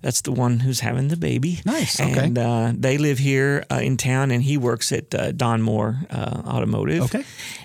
that's 0.00 0.22
the 0.22 0.32
one 0.32 0.60
who's 0.60 0.80
having 0.80 1.08
the 1.08 1.16
baby. 1.18 1.60
Nice, 1.66 2.00
okay. 2.00 2.24
And 2.24 2.38
uh, 2.38 2.72
they 2.74 2.96
live 2.96 3.18
here 3.18 3.64
uh, 3.70 3.80
in 3.82 3.98
town, 3.98 4.30
and 4.30 4.42
he 4.42 4.56
works 4.56 4.90
at 4.90 5.14
uh, 5.14 5.32
Don 5.32 5.60
Moore 5.60 5.98
uh, 6.10 6.42
Automotive. 6.46 7.02
Okay. 7.02 7.24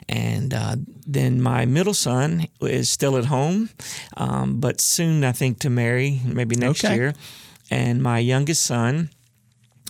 And 0.10 0.54
uh, 0.54 0.76
then 1.08 1.42
my 1.42 1.64
middle 1.66 1.94
son 1.94 2.48
is 2.60 2.90
still 2.90 3.16
at 3.16 3.26
home, 3.26 3.70
um, 4.18 4.60
but 4.60 4.82
soon 4.82 5.24
I 5.24 5.32
think 5.32 5.60
to 5.60 5.70
marry, 5.70 6.20
maybe 6.26 6.58
next 6.58 6.84
Okay. 6.84 6.96
year. 6.96 7.14
And 7.72 8.04
my 8.04 8.20
youngest 8.20 8.64
son 8.64 9.10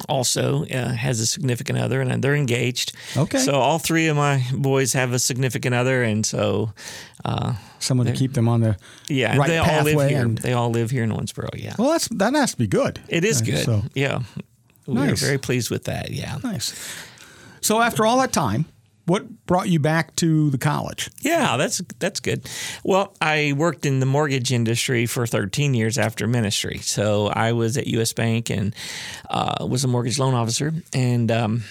also 0.07 0.65
uh, 0.65 0.89
has 0.93 1.19
a 1.19 1.25
significant 1.25 1.79
other, 1.79 2.01
and 2.01 2.23
they're 2.23 2.35
engaged. 2.35 2.93
Okay. 3.17 3.39
So 3.39 3.53
all 3.53 3.79
three 3.79 4.07
of 4.07 4.15
my 4.15 4.43
boys 4.53 4.93
have 4.93 5.13
a 5.13 5.19
significant 5.19 5.75
other, 5.75 6.03
and 6.03 6.25
so 6.25 6.73
uh, 7.23 7.53
Someone 7.79 8.07
to 8.07 8.13
keep 8.13 8.33
them 8.33 8.47
on 8.47 8.61
the 8.61 8.77
yeah, 9.09 9.37
right 9.37 9.47
they 9.47 9.57
all 9.57 9.83
live 9.83 10.09
here. 10.09 10.21
And, 10.23 10.37
They 10.39 10.53
all 10.53 10.69
live 10.71 10.89
here 10.91 11.03
in 11.03 11.11
Owensboro. 11.11 11.49
Yeah, 11.55 11.75
well, 11.77 11.91
that's 11.91 12.07
that 12.09 12.33
has 12.33 12.51
to 12.51 12.57
be 12.57 12.67
good. 12.67 12.99
it 13.07 13.23
is 13.23 13.41
good. 13.41 13.63
So 13.65 13.83
yeah, 13.93 14.21
we're 14.87 15.05
Nice. 15.07 15.21
very 15.21 15.37
pleased 15.37 15.69
with 15.69 15.83
that. 15.85 16.11
Yeah. 16.11 16.37
nice. 16.43 16.73
So 17.61 17.81
after 17.81 18.05
all 18.05 18.19
that 18.19 18.31
time, 18.33 18.65
what 19.05 19.45
brought 19.45 19.69
you 19.69 19.79
back 19.79 20.15
to 20.17 20.49
the 20.49 20.57
college? 20.57 21.09
Yeah, 21.21 21.57
that's 21.57 21.81
that's 21.99 22.19
good. 22.19 22.49
Well, 22.83 23.15
I 23.21 23.53
worked 23.55 23.85
in 23.85 23.99
the 23.99 24.05
mortgage 24.05 24.51
industry 24.51 25.05
for 25.05 25.27
13 25.27 25.73
years 25.73 25.97
after 25.97 26.27
ministry. 26.27 26.79
So 26.79 27.27
I 27.27 27.51
was 27.51 27.77
at 27.77 27.87
U.S. 27.87 28.13
Bank 28.13 28.49
and 28.49 28.75
uh, 29.29 29.65
was 29.67 29.83
a 29.83 29.87
mortgage 29.87 30.19
loan 30.19 30.33
officer. 30.33 30.73
And 30.93 31.31
um, 31.31 31.63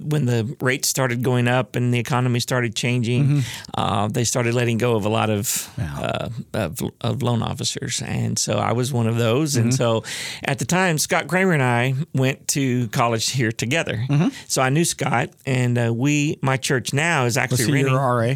when 0.00 0.26
the 0.26 0.56
rates 0.60 0.88
started 0.88 1.22
going 1.22 1.48
up 1.48 1.76
and 1.76 1.92
the 1.92 1.98
economy 1.98 2.40
started 2.40 2.74
changing, 2.76 3.42
uh, 3.74 4.08
they 4.08 4.24
started 4.24 4.54
letting 4.54 4.78
go 4.78 4.96
of 4.96 5.04
a 5.04 5.08
lot 5.08 5.30
of, 5.30 5.68
uh, 5.78 6.28
of 6.52 6.80
of 7.00 7.22
loan 7.22 7.42
officers. 7.42 8.02
And 8.02 8.38
so 8.38 8.58
I 8.58 8.72
was 8.72 8.92
one 8.92 9.06
of 9.06 9.16
those. 9.16 9.56
And 9.56 9.74
so 9.74 10.04
at 10.44 10.58
the 10.58 10.64
time, 10.64 10.98
Scott 10.98 11.26
Kramer 11.26 11.52
and 11.52 11.62
I 11.62 11.94
went 12.14 12.48
to 12.48 12.88
college 12.88 13.30
here 13.30 13.52
together. 13.52 14.04
So 14.48 14.62
I 14.62 14.70
knew 14.70 14.84
Scott, 14.84 15.30
and 15.46 15.76
uh, 15.78 15.92
we 15.94 16.38
my 16.42 16.56
church 16.56 16.92
now 16.92 17.24
is 17.24 17.36
Was 17.36 17.36
actually 17.38 17.64
he 17.66 17.72
renting. 17.72 17.92
your 17.92 18.00
RA? 18.00 18.34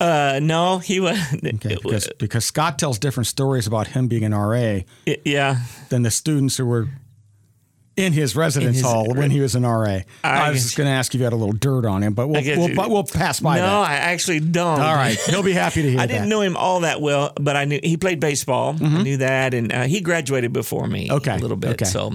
Uh, 0.00 0.38
no, 0.42 0.78
he 0.78 1.00
was. 1.00 1.18
Okay, 1.34 1.76
because 1.82 2.08
because 2.18 2.44
Scott 2.44 2.78
tells 2.78 2.98
different 2.98 3.26
stories 3.26 3.66
about 3.66 3.88
him 3.88 4.08
being 4.08 4.24
an 4.24 4.34
RA 4.34 4.80
yeah. 5.24 5.60
than 5.88 6.02
the 6.02 6.10
students 6.10 6.56
who 6.56 6.66
were 6.66 6.88
in 7.98 8.12
his 8.12 8.36
residence 8.36 8.76
his- 8.76 8.84
hall 8.84 9.12
when 9.12 9.30
he 9.30 9.40
was 9.40 9.54
an 9.54 9.64
RA. 9.64 10.00
I, 10.22 10.50
was 10.50 10.62
just 10.62 10.76
going 10.76 10.86
to 10.86 10.92
ask 10.92 11.14
if 11.14 11.18
you 11.18 11.24
had 11.24 11.32
a 11.32 11.36
little 11.36 11.52
dirt 11.52 11.84
on 11.84 12.02
him, 12.02 12.14
but 12.14 12.28
we'll 12.28 12.42
we'll, 12.42 12.74
but 12.74 12.90
we'll 12.90 13.04
pass 13.04 13.40
by 13.40 13.56
no, 13.56 13.62
that. 13.62 13.90
I 13.90 13.94
actually 13.96 14.40
don't. 14.40 14.80
All 14.80 14.94
right, 14.94 15.18
he'll 15.26 15.42
be 15.42 15.52
happy 15.52 15.82
to 15.82 15.88
hear 15.88 15.96
that. 15.98 16.02
I 16.04 16.06
that. 16.06 16.12
didn't 16.12 16.28
know 16.28 16.40
him 16.40 16.56
all 16.56 16.80
that 16.80 17.00
well, 17.00 17.32
but 17.40 17.56
I 17.56 17.64
knew 17.64 17.80
he 17.82 17.96
played 17.96 18.20
baseball. 18.20 18.76
I 18.80 19.02
knew 19.02 19.16
that, 19.18 19.52
and 19.54 19.72
uh, 19.72 19.82
he 19.82 20.00
graduated 20.00 20.52
before 20.52 20.86
me 20.86 21.08
Mm-hmm. 21.08 21.16
Okay, 21.16 21.34
a 21.36 21.38
little 21.38 21.56
bit. 21.56 21.70
okay. 21.70 21.84
So, 21.84 22.12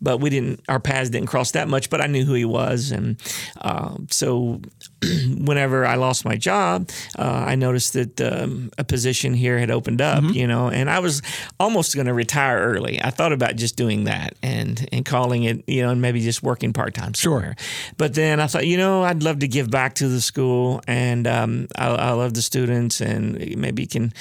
but 0.00 0.18
we 0.18 0.30
didn't. 0.30 0.62
Our 0.68 0.80
paths 0.80 1.10
didn't 1.10 1.28
cross 1.28 1.52
that 1.52 1.68
much. 1.68 1.90
But 1.90 2.00
I 2.00 2.06
knew 2.06 2.24
who 2.24 2.34
he 2.34 2.44
was, 2.44 2.90
and 2.90 3.20
uh, 3.60 3.96
so 4.10 4.60
whenever 5.36 5.84
I 5.86 5.94
lost 5.96 6.24
my 6.24 6.36
job, 6.36 6.90
uh, 7.18 7.22
I 7.46 7.54
noticed 7.54 7.92
that 7.94 8.20
um, 8.20 8.70
a 8.78 8.84
position 8.84 9.34
here 9.34 9.58
had 9.58 9.70
opened 9.70 10.00
up. 10.00 10.22
Mm-hmm. 10.22 10.34
You 10.34 10.46
know, 10.46 10.68
and 10.68 10.88
I 10.90 10.98
was 11.00 11.22
almost 11.58 11.94
going 11.94 12.06
to 12.06 12.14
retire 12.14 12.58
early. 12.58 13.00
I 13.02 13.10
thought 13.10 13.32
about 13.32 13.56
just 13.56 13.76
doing 13.76 14.04
that 14.04 14.34
and 14.42 14.88
and 14.92 15.04
calling 15.04 15.19
it, 15.44 15.64
you 15.68 15.82
know, 15.82 15.90
and 15.90 16.00
maybe 16.00 16.20
just 16.20 16.42
working 16.42 16.72
part 16.72 16.94
time 16.94 17.12
Sure. 17.14 17.54
But 17.96 18.14
then 18.14 18.40
I 18.40 18.46
thought, 18.46 18.66
you 18.66 18.76
know, 18.76 19.02
I'd 19.02 19.22
love 19.22 19.40
to 19.40 19.48
give 19.48 19.70
back 19.70 19.94
to 19.96 20.08
the 20.08 20.20
school, 20.20 20.80
and 20.86 21.26
um, 21.26 21.68
I, 21.76 21.88
I 21.88 22.10
love 22.12 22.34
the 22.34 22.42
students, 22.42 23.00
and 23.00 23.56
maybe 23.56 23.86
can, 23.86 24.12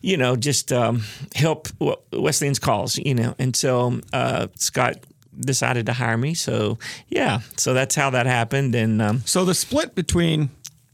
you 0.00 0.16
know, 0.16 0.36
just 0.36 0.72
um, 0.72 1.02
help 1.34 1.68
Wesleyan's 2.12 2.58
cause, 2.58 2.98
you 2.98 3.14
know. 3.14 3.34
And 3.38 3.54
so 3.54 4.00
uh, 4.12 4.48
Scott 4.56 5.04
decided 5.38 5.86
to 5.86 5.92
hire 5.92 6.16
me. 6.16 6.34
So 6.34 6.78
yeah, 7.08 7.40
so 7.56 7.74
that's 7.74 7.94
how 7.94 8.10
that 8.10 8.26
happened, 8.26 8.74
and 8.74 9.02
um, 9.02 9.20
So 9.24 9.44
the 9.44 9.54
split 9.54 9.94
between 9.94 10.50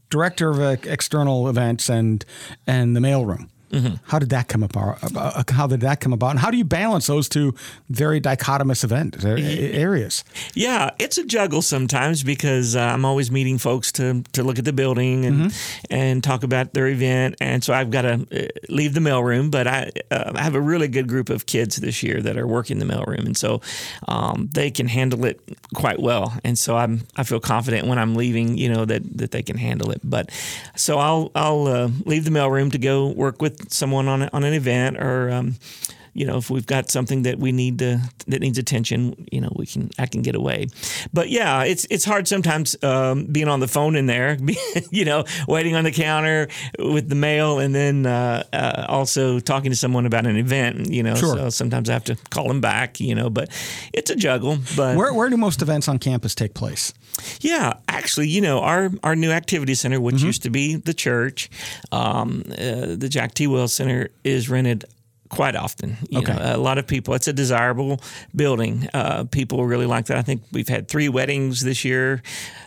director 0.09 0.49
of 0.49 0.59
uh, 0.59 0.75
external 0.83 1.49
events 1.49 1.89
and 1.89 2.23
and 2.67 2.95
the 2.95 2.99
mailroom. 2.99 3.49
Mm-hmm. 3.73 3.95
How 4.03 4.19
did 4.19 4.29
that 4.29 4.47
come 4.47 4.61
about? 4.61 4.99
Uh, 5.15 5.43
How 5.49 5.65
did 5.67 5.81
that 5.81 5.99
come 5.99 6.13
about? 6.13 6.29
And 6.31 6.39
how 6.39 6.51
do 6.51 6.57
you 6.57 6.63
balance 6.63 7.07
those 7.07 7.27
two 7.27 7.55
very 7.89 8.21
dichotomous 8.21 8.83
event 8.83 9.25
uh, 9.25 9.29
areas? 9.29 10.23
Yeah, 10.53 10.91
it's 10.99 11.17
a 11.17 11.25
juggle 11.25 11.63
sometimes 11.63 12.23
because 12.23 12.75
uh, 12.75 12.81
I'm 12.81 13.03
always 13.03 13.31
meeting 13.31 13.57
folks 13.57 13.91
to 13.93 14.23
to 14.33 14.43
look 14.43 14.59
at 14.59 14.65
the 14.65 14.73
building 14.73 15.25
and 15.25 15.53
and 15.89 16.23
talk 16.23 16.43
about 16.43 16.73
their 16.73 16.87
event, 16.87 17.35
and 17.41 17.63
so 17.63 17.73
I've 17.73 17.89
got 17.89 18.03
to 18.03 18.13
uh, 18.31 18.47
leave 18.69 18.93
the 18.93 18.99
mailroom. 18.99 19.49
But 19.49 19.65
I, 19.67 19.91
uh, 20.11 20.33
I 20.35 20.43
have 20.43 20.55
a 20.55 20.61
really 20.61 20.87
good 20.87 21.07
group 21.07 21.29
of 21.29 21.45
kids 21.45 21.77
this 21.77 22.03
year 22.03 22.21
that 22.21 22.37
are 22.37 22.47
working 22.47 22.77
the 22.79 22.85
mailroom, 22.85 23.25
and 23.25 23.35
so 23.35 23.61
um, 24.07 24.49
they 24.53 24.69
can 24.69 24.87
handle 24.87 25.25
it 25.25 25.39
quite 25.73 25.99
well. 25.99 26.33
And 26.43 26.59
so 26.59 26.77
I'm 26.77 27.01
I 27.15 27.23
feel 27.23 27.39
confident 27.39 27.87
when 27.87 27.97
I'm 27.97 28.13
leaving, 28.15 28.57
you 28.57 28.69
know, 28.69 28.85
that 28.85 29.01
that 29.17 29.31
they 29.31 29.41
can 29.41 29.57
handle 29.57 29.89
it. 29.91 30.01
But 30.03 30.29
so 30.75 30.99
I'll 30.99 31.31
I'll 31.33 31.67
uh, 31.67 31.89
leave 32.05 32.25
the 32.25 32.31
mailroom 32.31 32.71
to 32.71 32.77
go 32.77 33.07
work 33.07 33.41
with 33.41 33.62
someone 33.69 34.07
on 34.07 34.29
on 34.33 34.43
an 34.43 34.53
event 34.53 34.97
or. 34.97 35.29
Um, 35.31 35.55
you 36.13 36.25
know, 36.25 36.37
if 36.37 36.49
we've 36.49 36.65
got 36.65 36.89
something 36.91 37.23
that 37.23 37.39
we 37.39 37.51
need 37.51 37.79
to 37.79 37.99
that 38.27 38.39
needs 38.41 38.57
attention, 38.57 39.27
you 39.31 39.41
know, 39.41 39.51
we 39.55 39.65
can 39.65 39.89
I 39.97 40.05
can 40.05 40.21
get 40.21 40.35
away. 40.35 40.67
But 41.11 41.29
yeah, 41.29 41.63
it's 41.63 41.85
it's 41.89 42.05
hard 42.05 42.27
sometimes 42.27 42.75
um, 42.83 43.25
being 43.25 43.47
on 43.47 43.59
the 43.59 43.67
phone 43.67 43.95
in 43.95 44.05
there, 44.05 44.37
you 44.91 45.05
know, 45.05 45.25
waiting 45.47 45.75
on 45.75 45.83
the 45.83 45.91
counter 45.91 46.47
with 46.79 47.09
the 47.09 47.15
mail, 47.15 47.59
and 47.59 47.73
then 47.73 48.05
uh, 48.05 48.43
uh, 48.53 48.85
also 48.87 49.39
talking 49.39 49.71
to 49.71 49.75
someone 49.77 50.05
about 50.05 50.25
an 50.25 50.37
event. 50.37 50.89
You 50.89 51.03
know, 51.03 51.15
Sure. 51.15 51.35
so 51.35 51.49
sometimes 51.49 51.89
I 51.89 51.93
have 51.93 52.03
to 52.05 52.15
call 52.29 52.47
them 52.47 52.61
back. 52.61 52.99
You 52.99 53.15
know, 53.15 53.29
but 53.29 53.49
it's 53.93 54.09
a 54.11 54.15
juggle. 54.15 54.59
But 54.75 54.95
Where 54.97 55.13
where 55.13 55.29
do 55.29 55.37
most 55.37 55.61
events 55.61 55.87
on 55.87 55.99
campus 55.99 56.35
take 56.35 56.53
place? 56.53 56.93
yeah, 57.41 57.73
actually, 57.87 58.27
you 58.27 58.41
know, 58.41 58.59
our 58.61 58.89
our 59.03 59.15
new 59.15 59.31
activity 59.31 59.75
center, 59.75 59.99
which 60.01 60.15
Mm-hmm. 60.15 60.25
used 60.27 60.43
to 60.43 60.49
be 60.49 60.75
the 60.75 60.93
church, 60.93 61.49
um, 61.91 62.43
uh, 62.51 62.95
the 62.95 63.07
Jack 63.09 63.33
T. 63.33 63.47
Wells 63.47 63.73
Center, 63.73 64.09
is 64.23 64.49
rented 64.49 64.85
quite 65.35 65.55
often. 65.55 65.97
You 66.09 66.19
Okay. 66.19 66.33
know, 66.33 66.55
a 66.55 66.57
lot 66.57 66.77
of 66.77 66.85
people. 66.87 67.13
It's 67.13 67.27
a 67.27 67.33
desirable 67.33 67.99
building. 68.35 68.87
Uh, 68.93 69.23
people 69.25 69.65
really 69.65 69.85
like 69.85 70.05
that. 70.07 70.17
I 70.17 70.21
think 70.21 70.41
we've 70.51 70.67
had 70.69 70.87
three 70.87 71.09
weddings 71.09 71.61
this 71.61 71.83
year 71.85 72.21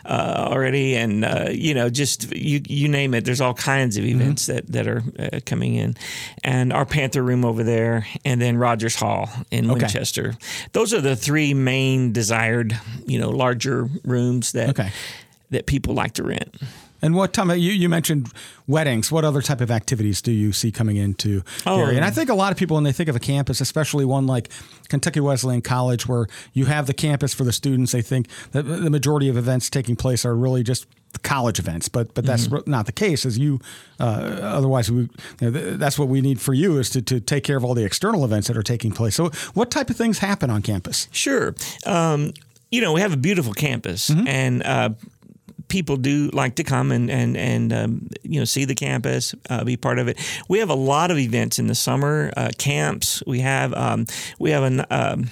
uh, 0.05 0.47
already, 0.51 0.95
and 0.95 1.25
uh, 1.25 1.49
you 1.51 1.73
know, 1.73 1.89
just 1.89 2.33
you 2.35 2.61
you 2.67 2.87
name 2.87 3.13
it. 3.13 3.25
There's 3.25 3.41
all 3.41 3.53
kinds 3.53 3.97
of 3.97 4.03
Mm-hmm. 4.03 4.21
events 4.21 4.45
that 4.45 4.67
that 4.71 4.87
are 4.87 5.03
uh, 5.19 5.39
coming 5.45 5.75
in, 5.75 5.95
and 6.43 6.71
our 6.71 6.85
Panther 6.85 7.21
Room 7.23 7.43
over 7.45 7.63
there, 7.63 8.05
and 8.25 8.41
then 8.41 8.57
Rogers 8.57 8.95
Hall 8.95 9.29
in 9.51 9.65
Okay. 9.69 9.79
Winchester. 9.81 10.35
Those 10.73 10.93
are 10.93 11.01
the 11.01 11.15
three 11.15 11.53
main 11.53 12.13
desired, 12.13 12.77
you 13.05 13.19
know, 13.19 13.29
larger 13.29 13.89
rooms 14.05 14.51
that 14.53 14.69
Okay. 14.69 14.91
that 15.51 15.65
people 15.65 15.93
like 15.93 16.13
to 16.13 16.23
rent. 16.23 16.55
And 17.01 17.13
what 17.15 17.33
time 17.33 17.49
you, 17.51 17.71
you 17.71 17.89
mentioned 17.89 18.31
weddings? 18.65 19.11
What 19.11 19.23
other 19.23 19.41
type 19.41 19.61
of 19.61 19.69
activities 19.71 20.21
do 20.21 20.31
you 20.31 20.51
see 20.51 20.71
coming 20.71 20.97
into 20.97 21.43
Oh. 21.65 21.79
area? 21.79 21.97
And 21.97 22.05
I 22.05 22.09
think 22.09 22.29
a 22.29 22.33
lot 22.35 22.51
of 22.51 22.57
people, 22.57 22.75
when 22.75 22.83
they 22.83 22.91
think 22.91 23.09
of 23.09 23.15
a 23.15 23.19
campus, 23.19 23.61
especially 23.61 24.05
one 24.05 24.25
like 24.27 24.49
Kentucky 24.89 25.19
Wesleyan 25.19 25.61
College, 25.61 26.07
where 26.07 26.27
you 26.53 26.65
have 26.65 26.87
the 26.87 26.93
campus 26.93 27.33
for 27.33 27.43
the 27.43 27.53
students, 27.53 27.91
they 27.91 28.01
think 28.01 28.27
that 28.51 28.63
the 28.63 28.89
majority 28.89 29.29
of 29.29 29.37
events 29.37 29.69
taking 29.69 29.95
place 29.95 30.25
are 30.25 30.35
really 30.35 30.63
just 30.63 30.87
college 31.23 31.57
events. 31.59 31.87
But 31.89 32.13
but 32.13 32.25
that's 32.25 32.47
Mm-hmm. 32.47 32.69
not 32.69 32.85
the 32.85 32.91
case. 32.91 33.25
As 33.25 33.37
you, 33.37 33.59
uh, 33.99 34.03
otherwise, 34.03 34.91
we, 34.91 35.01
you 35.01 35.09
know, 35.41 35.51
th- 35.51 35.77
that's 35.79 35.97
what 35.97 36.07
we 36.07 36.21
need 36.21 36.39
for 36.39 36.53
you 36.53 36.77
is 36.77 36.89
to, 36.91 37.01
to 37.03 37.19
take 37.19 37.43
care 37.43 37.57
of 37.57 37.63
all 37.65 37.73
the 37.73 37.83
external 37.85 38.23
events 38.25 38.47
that 38.47 38.57
are 38.57 38.63
taking 38.63 38.91
place. 38.91 39.15
So, 39.15 39.29
what 39.53 39.71
type 39.71 39.89
of 39.89 39.95
things 39.95 40.19
happen 40.19 40.49
on 40.49 40.61
campus? 40.61 41.07
Sure. 41.11 41.55
Um, 41.85 42.33
you 42.69 42.81
know, 42.81 42.91
we 42.93 43.01
have 43.01 43.13
a 43.13 43.17
beautiful 43.17 43.53
campus, 43.53 44.09
and 44.09 44.61
uh, 44.63 44.89
people 45.67 45.97
do 45.97 46.29
like 46.33 46.55
to 46.55 46.63
come 46.63 46.91
and 46.91 47.09
and 47.09 47.37
and 47.37 47.73
um, 47.73 48.07
you 48.23 48.39
know 48.39 48.45
see 48.45 48.65
the 48.65 48.75
campus, 48.75 49.33
uh, 49.49 49.63
be 49.63 49.77
part 49.77 49.99
of 49.99 50.07
it. 50.07 50.17
We 50.47 50.59
have 50.59 50.69
a 50.69 50.75
lot 50.75 51.11
of 51.11 51.17
events 51.17 51.59
in 51.59 51.67
the 51.67 51.75
summer, 51.75 52.31
uh, 52.35 52.49
camps. 52.57 53.23
We 53.25 53.39
have 53.41 53.73
um, 53.73 54.05
we 54.39 54.51
have 54.51 54.63
an. 54.63 55.29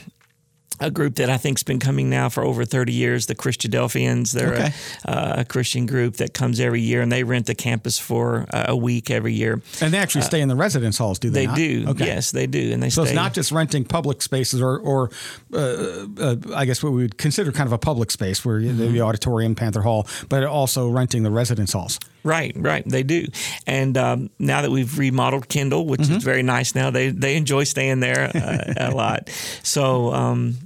A 0.79 0.91
group 0.91 1.15
that 1.15 1.29
I 1.29 1.37
think's 1.37 1.63
been 1.63 1.79
coming 1.79 2.09
now 2.09 2.27
for 2.29 2.43
over 2.43 2.65
30 2.65 2.91
years, 2.93 3.25
the 3.27 3.35
Christadelphians. 3.35 4.31
They're 4.33 4.53
Okay. 4.53 4.73
a, 5.05 5.09
uh, 5.09 5.33
a 5.39 5.45
Christian 5.45 5.85
group 5.85 6.17
that 6.17 6.33
comes 6.33 6.59
every 6.59 6.81
year, 6.81 7.01
and 7.01 7.11
they 7.11 7.23
rent 7.23 7.45
the 7.45 7.55
campus 7.55 7.97
for 7.97 8.45
uh, 8.53 8.65
a 8.69 8.75
week 8.75 9.09
every 9.09 9.33
year. 9.33 9.61
And 9.81 9.93
they 9.93 9.97
actually 9.97 10.23
stay 10.23 10.41
in 10.41 10.49
the 10.49 10.55
residence 10.55 10.97
halls, 10.97 11.17
do 11.19 11.29
they? 11.29 11.45
Uh, 11.47 11.55
They 11.55 11.77
not? 11.83 11.97
do, 11.97 12.03
yes, 12.05 12.31
they 12.31 12.47
do, 12.47 12.71
and 12.73 12.83
they 12.83 12.89
So 12.89 13.03
stay. 13.03 13.11
it's 13.11 13.15
not 13.15 13.33
just 13.33 13.51
renting 13.51 13.85
public 13.85 14.21
spaces 14.21 14.61
or, 14.61 14.77
or 14.79 15.09
uh, 15.53 16.05
uh, 16.19 16.35
I 16.55 16.65
guess 16.65 16.83
what 16.83 16.91
we 16.93 17.01
would 17.03 17.17
consider 17.17 17.51
kind 17.51 17.67
of 17.67 17.73
a 17.73 17.77
public 17.77 18.11
space 18.11 18.43
where 18.43 18.59
Mm-hmm. 18.59 18.93
the 18.93 19.01
auditorium, 19.01 19.55
Panther 19.55 19.81
Hall, 19.81 20.07
but 20.29 20.43
also 20.43 20.89
renting 20.89 21.23
the 21.23 21.31
residence 21.31 21.73
halls. 21.73 21.99
Right, 22.23 22.53
right. 22.57 22.83
They 22.87 23.03
do. 23.03 23.27
And 23.67 23.97
um, 23.97 24.29
now 24.39 24.61
that 24.61 24.71
we've 24.71 24.97
remodeled 24.97 25.47
Kendall, 25.49 25.85
which 25.85 26.01
is 26.01 26.23
very 26.23 26.41
nice 26.43 26.73
now, 26.73 26.89
they 26.89 27.09
they 27.09 27.35
enjoy 27.35 27.63
staying 27.65 27.99
there 27.99 28.31
uh, 28.35 28.89
a 28.89 28.91
lot. 28.95 29.29
So. 29.63 30.13
Um, 30.13 30.64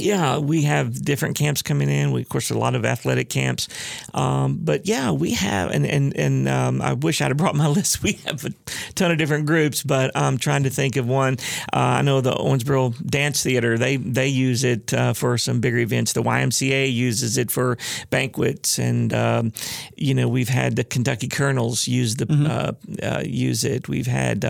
yeah, 0.00 0.38
we 0.38 0.62
have 0.62 1.04
different 1.04 1.36
camps 1.36 1.62
coming 1.62 1.88
in. 1.88 2.12
We, 2.12 2.22
of 2.22 2.28
course, 2.28 2.50
a 2.50 2.58
lot 2.58 2.74
of 2.74 2.84
athletic 2.84 3.28
camps, 3.28 3.68
um, 4.14 4.58
but 4.62 4.86
yeah, 4.86 5.10
we 5.10 5.32
have, 5.34 5.70
and 5.70 5.86
and 5.86 6.16
and 6.16 6.48
um, 6.48 6.82
I 6.82 6.94
wish 6.94 7.20
I'd 7.20 7.28
have 7.28 7.36
brought 7.36 7.54
my 7.54 7.68
list. 7.80 8.02
We 8.02 8.12
have 8.26 8.44
a 8.44 8.50
ton 8.94 9.10
of 9.10 9.18
different 9.18 9.46
groups, 9.46 9.82
but 9.82 10.10
I'm 10.16 10.38
trying 10.38 10.64
to 10.64 10.70
think 10.70 10.96
of 10.96 11.06
one. 11.06 11.34
Uh, 11.72 11.98
I 12.00 12.02
know 12.02 12.20
the 12.20 12.32
Owensboro 12.32 12.94
Dance 13.06 13.42
Theater. 13.42 13.78
They 13.78 13.96
they 13.96 14.28
use 14.28 14.64
it 14.64 14.92
uh, 14.94 15.12
for 15.12 15.38
some 15.38 15.60
bigger 15.60 15.78
events. 15.78 16.12
The 16.12 16.22
YMCA 16.22 16.92
uses 16.92 17.38
it 17.38 17.50
for 17.50 17.78
banquets, 18.10 18.78
and 18.78 19.12
um, 19.12 19.52
you 19.96 20.14
know 20.14 20.28
we've 20.28 20.48
had 20.48 20.76
the 20.76 20.84
Kentucky 20.84 21.28
Colonels 21.28 21.86
use 21.86 22.16
the 22.16 22.26
uh, 22.30 23.06
uh, 23.06 23.22
use 23.24 23.64
it. 23.64 23.88
We've 23.88 24.06
had. 24.06 24.44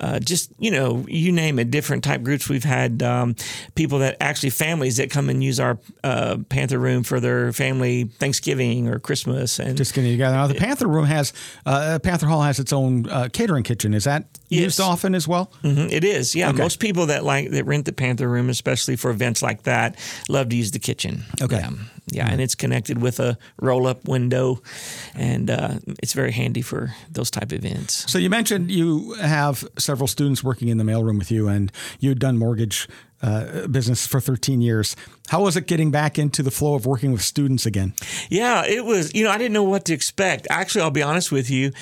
Uh, 0.00 0.18
just 0.18 0.50
you 0.58 0.70
know, 0.70 1.04
you 1.08 1.32
name 1.32 1.58
it, 1.58 1.70
different 1.70 2.02
type 2.04 2.22
groups. 2.22 2.48
We've 2.48 2.64
had 2.64 3.02
um, 3.02 3.34
people 3.74 3.98
that 4.00 4.16
actually 4.20 4.50
families 4.50 4.96
that 4.96 5.10
come 5.10 5.28
and 5.28 5.42
use 5.44 5.60
our 5.60 5.78
uh, 6.04 6.38
Panther 6.48 6.78
Room 6.78 7.02
for 7.02 7.20
their 7.20 7.52
family 7.52 8.04
Thanksgiving 8.04 8.88
or 8.88 8.98
Christmas, 8.98 9.58
and 9.58 9.76
Just 9.76 9.94
getting 9.94 10.10
together. 10.12 10.36
Now 10.36 10.46
the 10.46 10.54
Panther 10.54 10.86
Room 10.88 11.04
has 11.06 11.32
uh, 11.66 11.98
Panther 12.02 12.26
Hall 12.26 12.42
has 12.42 12.58
its 12.58 12.72
own 12.72 13.08
uh, 13.08 13.28
catering 13.32 13.64
kitchen. 13.64 13.94
Is 13.94 14.04
that 14.04 14.24
used 14.48 14.80
often 14.80 15.14
as 15.14 15.26
well? 15.28 15.50
Mhm, 15.62 15.90
it 15.92 16.04
is. 16.04 16.34
Yeah, 16.34 16.50
Okay. 16.50 16.58
most 16.62 16.78
people 16.80 17.06
that 17.06 17.24
like 17.24 17.50
that 17.50 17.64
rent 17.64 17.84
the 17.86 17.92
Panther 17.92 18.28
Room, 18.28 18.48
especially 18.50 18.96
for 18.96 19.10
events 19.10 19.42
like 19.42 19.62
that, 19.64 19.96
love 20.28 20.48
to 20.50 20.56
use 20.56 20.70
the 20.70 20.78
kitchen. 20.78 21.24
Okay. 21.40 21.58
Yeah, 21.60 21.70
yeah 22.10 22.28
and 22.30 22.40
it's 22.40 22.54
connected 22.54 23.00
with 23.00 23.20
a 23.20 23.36
roll-up 23.60 24.08
window, 24.08 24.60
and 25.14 25.50
uh, 25.50 25.74
it's 26.02 26.12
very 26.12 26.32
handy 26.32 26.62
for 26.62 26.94
those 27.10 27.30
type 27.30 27.52
of 27.52 27.64
events. 27.64 28.10
So 28.10 28.18
you 28.18 28.30
mentioned 28.30 28.70
you 28.70 29.12
have 29.14 29.64
several 29.82 30.06
students 30.06 30.42
working 30.42 30.68
in 30.68 30.78
the 30.78 30.84
mailroom 30.84 31.18
with 31.18 31.30
you, 31.30 31.48
and 31.48 31.70
you'd 32.00 32.18
done 32.18 32.38
mortgage 32.38 32.88
uh, 33.22 33.66
business 33.68 34.06
for 34.06 34.20
13 34.20 34.60
years. 34.60 34.96
How 35.28 35.42
was 35.42 35.56
it 35.56 35.66
getting 35.66 35.90
back 35.90 36.18
into 36.18 36.42
the 36.42 36.50
flow 36.50 36.74
of 36.74 36.86
working 36.86 37.12
with 37.12 37.22
students 37.22 37.66
again? 37.66 37.94
Yeah, 38.28 38.64
it 38.66 38.84
was. 38.84 39.14
You 39.14 39.24
know, 39.24 39.30
I 39.30 39.38
didn't 39.38 39.52
know 39.52 39.62
what 39.62 39.84
to 39.86 39.94
expect. 39.94 40.46
Actually, 40.50 40.82
I'll 40.82 40.90
be 40.90 41.02
honest 41.02 41.30
with 41.30 41.50
you. 41.50 41.72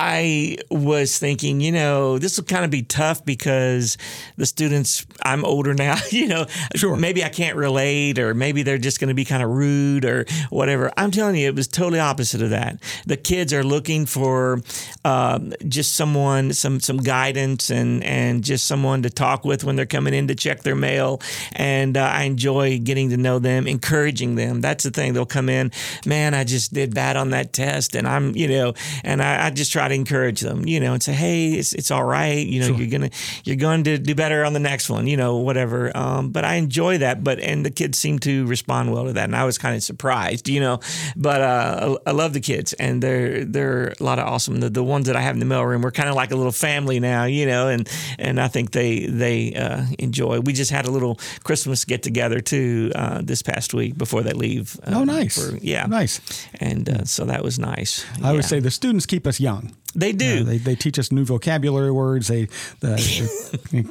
I 0.00 0.58
was 0.70 1.18
thinking, 1.18 1.60
you 1.60 1.72
know, 1.72 2.18
this 2.18 2.36
will 2.36 2.44
kind 2.44 2.64
of 2.64 2.70
be 2.70 2.82
tough 2.82 3.24
because 3.24 3.98
the 4.36 4.46
students, 4.46 5.04
I'm 5.24 5.44
older 5.44 5.74
now, 5.74 5.96
you 6.12 6.28
know, 6.28 6.46
Sure. 6.76 6.94
maybe 6.94 7.24
I 7.24 7.28
can't 7.28 7.56
relate 7.56 8.20
or 8.20 8.32
maybe 8.32 8.62
they're 8.62 8.78
just 8.78 9.00
going 9.00 9.08
to 9.08 9.14
be 9.14 9.24
kind 9.24 9.42
of 9.42 9.50
rude 9.50 10.04
or 10.04 10.24
whatever. 10.50 10.92
I'm 10.96 11.10
telling 11.10 11.34
you, 11.34 11.48
it 11.48 11.56
was 11.56 11.66
totally 11.66 11.98
opposite 11.98 12.40
of 12.42 12.50
that. 12.50 12.80
The 13.06 13.16
kids 13.16 13.52
are 13.52 13.64
looking 13.64 14.06
for 14.06 14.60
um, 15.04 15.52
just 15.66 15.94
someone, 15.94 16.52
some 16.52 16.78
some 16.78 16.98
guidance 16.98 17.68
and 17.68 18.04
and 18.04 18.44
just 18.44 18.68
someone 18.68 19.02
to 19.02 19.10
talk 19.10 19.44
with 19.44 19.64
when 19.64 19.74
they're 19.74 19.84
coming 19.84 20.14
in 20.14 20.28
to 20.28 20.36
check 20.36 20.62
their 20.62 20.76
mail. 20.76 21.20
And 21.56 21.96
uh, 21.96 22.02
I 22.04 22.22
enjoy 22.22 22.78
getting 22.78 23.10
to 23.10 23.16
know 23.16 23.40
them, 23.40 23.66
encouraging 23.66 24.36
them. 24.36 24.60
That's 24.60 24.84
the 24.84 24.92
thing. 24.92 25.12
They'll 25.14 25.26
come 25.26 25.48
in, 25.48 25.72
man, 26.06 26.34
I 26.34 26.44
just 26.44 26.72
did 26.72 26.94
bad 26.94 27.16
on 27.16 27.30
that 27.30 27.52
test, 27.52 27.96
and 27.96 28.06
I'm, 28.06 28.36
you 28.36 28.46
know, 28.46 28.74
and 29.02 29.20
I, 29.20 29.46
I 29.46 29.50
just 29.50 29.72
try 29.72 29.87
to 29.88 29.94
encourage 29.94 30.40
them, 30.40 30.66
you 30.66 30.80
know, 30.80 30.92
and 30.92 31.02
say, 31.02 31.12
hey, 31.12 31.52
it's, 31.52 31.72
it's 31.72 31.90
all 31.90 32.04
right, 32.04 32.46
you 32.46 32.60
know, 32.60 32.76
you're 32.76 32.88
gonna 32.90 33.10
you're 33.44 33.56
going 33.56 33.84
to 33.84 33.98
do 33.98 34.14
better 34.14 34.44
on 34.44 34.52
the 34.52 34.60
next 34.60 34.88
one, 34.90 35.06
you 35.06 35.16
know, 35.16 35.36
whatever. 35.36 35.94
Um, 35.96 36.30
but 36.30 36.44
I 36.44 36.54
enjoy 36.54 36.98
that. 36.98 37.24
But 37.24 37.40
and 37.40 37.64
the 37.64 37.70
kids 37.70 37.98
seem 37.98 38.18
to 38.20 38.46
respond 38.46 38.92
well 38.92 39.04
to 39.06 39.12
that, 39.14 39.24
and 39.24 39.36
I 39.36 39.44
was 39.44 39.58
kind 39.58 39.74
of 39.76 39.82
surprised, 39.82 40.48
you 40.48 40.60
know. 40.60 40.80
But 41.16 41.40
uh, 41.40 41.98
I, 42.06 42.10
I 42.10 42.12
love 42.12 42.32
the 42.32 42.40
kids, 42.40 42.72
and 42.74 43.02
they're 43.02 43.44
they're 43.44 43.94
a 44.00 44.02
lot 44.04 44.18
of 44.18 44.26
awesome. 44.26 44.60
The, 44.60 44.70
the 44.70 44.84
ones 44.84 45.06
that 45.06 45.16
I 45.16 45.20
have 45.20 45.34
in 45.34 45.40
the 45.40 45.46
mailroom, 45.54 45.82
we're 45.82 45.90
kind 45.90 46.08
of 46.08 46.14
like 46.14 46.30
a 46.30 46.36
little 46.36 46.52
family 46.52 47.00
now, 47.00 47.24
you 47.24 47.46
know, 47.46 47.68
and 47.68 47.88
and 48.18 48.40
I 48.40 48.48
think 48.48 48.70
they 48.72 49.06
they 49.06 49.54
uh, 49.54 49.84
enjoy. 49.98 50.40
We 50.40 50.52
just 50.52 50.70
had 50.70 50.86
a 50.86 50.90
little 50.90 51.18
Christmas 51.44 51.84
get 51.84 52.02
together 52.02 52.40
too 52.40 52.92
uh, 52.94 53.20
this 53.22 53.42
past 53.42 53.74
week 53.74 53.96
before 53.96 54.22
they 54.22 54.32
leave. 54.32 54.78
Oh, 54.86 55.00
um, 55.00 55.06
nice. 55.06 55.36
for- 55.36 55.56
yeah, 55.58 55.86
Nice. 55.86 56.20
And 56.60 56.88
uh, 56.88 57.04
so 57.04 57.24
that 57.24 57.42
was 57.42 57.58
nice. 57.58 58.04
I 58.22 58.32
would 58.32 58.44
say 58.44 58.60
the 58.60 58.70
students 58.70 59.06
keep 59.06 59.26
us 59.26 59.40
young. 59.40 59.74
They 59.98 60.12
do. 60.12 60.40
Uh, 60.40 60.44
they, 60.44 60.58
they 60.58 60.74
teach 60.74 60.98
us 60.98 61.10
new 61.12 61.24
vocabulary 61.24 61.90
words. 61.90 62.28
They, 62.28 62.44
the, 62.80 63.58
they 63.72 63.82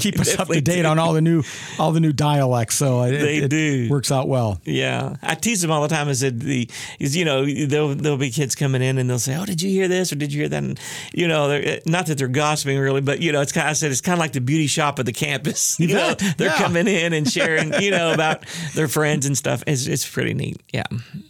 keep 0.00 0.14
they 0.14 0.20
us 0.20 0.38
up 0.38 0.48
to 0.48 0.60
date 0.60 0.82
do. 0.82 0.88
on 0.88 0.98
all 0.98 1.12
the 1.12 1.20
new 1.20 1.42
all 1.78 1.92
the 1.92 2.00
new 2.00 2.12
dialects. 2.12 2.76
So 2.76 3.02
it, 3.02 3.18
They 3.18 3.36
it 3.38 3.48
do. 3.50 3.88
works 3.90 4.10
out 4.12 4.28
well. 4.28 4.60
Yeah, 4.64 5.16
I 5.22 5.34
tease 5.34 5.60
them 5.60 5.70
all 5.70 5.82
the 5.82 5.88
time. 5.88 6.08
I 6.08 6.12
said 6.12 6.40
the, 6.40 6.68
is 6.98 7.16
you 7.16 7.24
know, 7.24 7.44
there'll 7.44 7.94
there'll 7.94 8.18
be 8.18 8.30
kids 8.30 8.54
coming 8.54 8.82
in 8.82 8.98
and 8.98 9.08
they'll 9.10 9.18
say, 9.18 9.36
"Oh, 9.36 9.44
did 9.44 9.60
you 9.62 9.70
hear 9.70 9.88
this 9.88 10.12
or 10.12 10.16
did 10.16 10.32
you 10.32 10.40
hear 10.40 10.48
that?" 10.48 10.58
And 10.62 10.80
you 11.12 11.28
know, 11.28 11.48
they're, 11.48 11.80
not 11.86 12.06
that 12.06 12.18
they're 12.18 12.28
gossiping 12.28 12.78
really, 12.78 13.00
but 13.00 13.20
you 13.20 13.32
know, 13.32 13.40
it's 13.40 13.52
kind. 13.52 13.66
Of, 13.66 13.70
I 13.70 13.74
said 13.74 13.90
it's 13.90 14.00
kind 14.00 14.14
of 14.14 14.20
like 14.20 14.32
the 14.32 14.40
beauty 14.40 14.66
shop 14.66 14.98
of 14.98 15.06
the 15.06 15.12
campus. 15.12 15.76
You 15.88 15.94
know, 15.94 16.14
bet. 16.14 16.34
they're 16.38 16.48
Yeah. 16.48 16.58
coming 16.58 16.86
in 16.88 17.12
and 17.12 17.30
sharing, 17.30 17.72
you 17.80 17.90
know, 17.90 18.12
about 18.18 18.44
their 18.74 18.88
friends 18.88 19.26
and 19.26 19.36
stuff. 19.38 19.62
It's 19.66 19.86
it's 19.86 20.08
pretty 20.08 20.34
neat. 20.34 20.60
Yeah, 20.72 20.84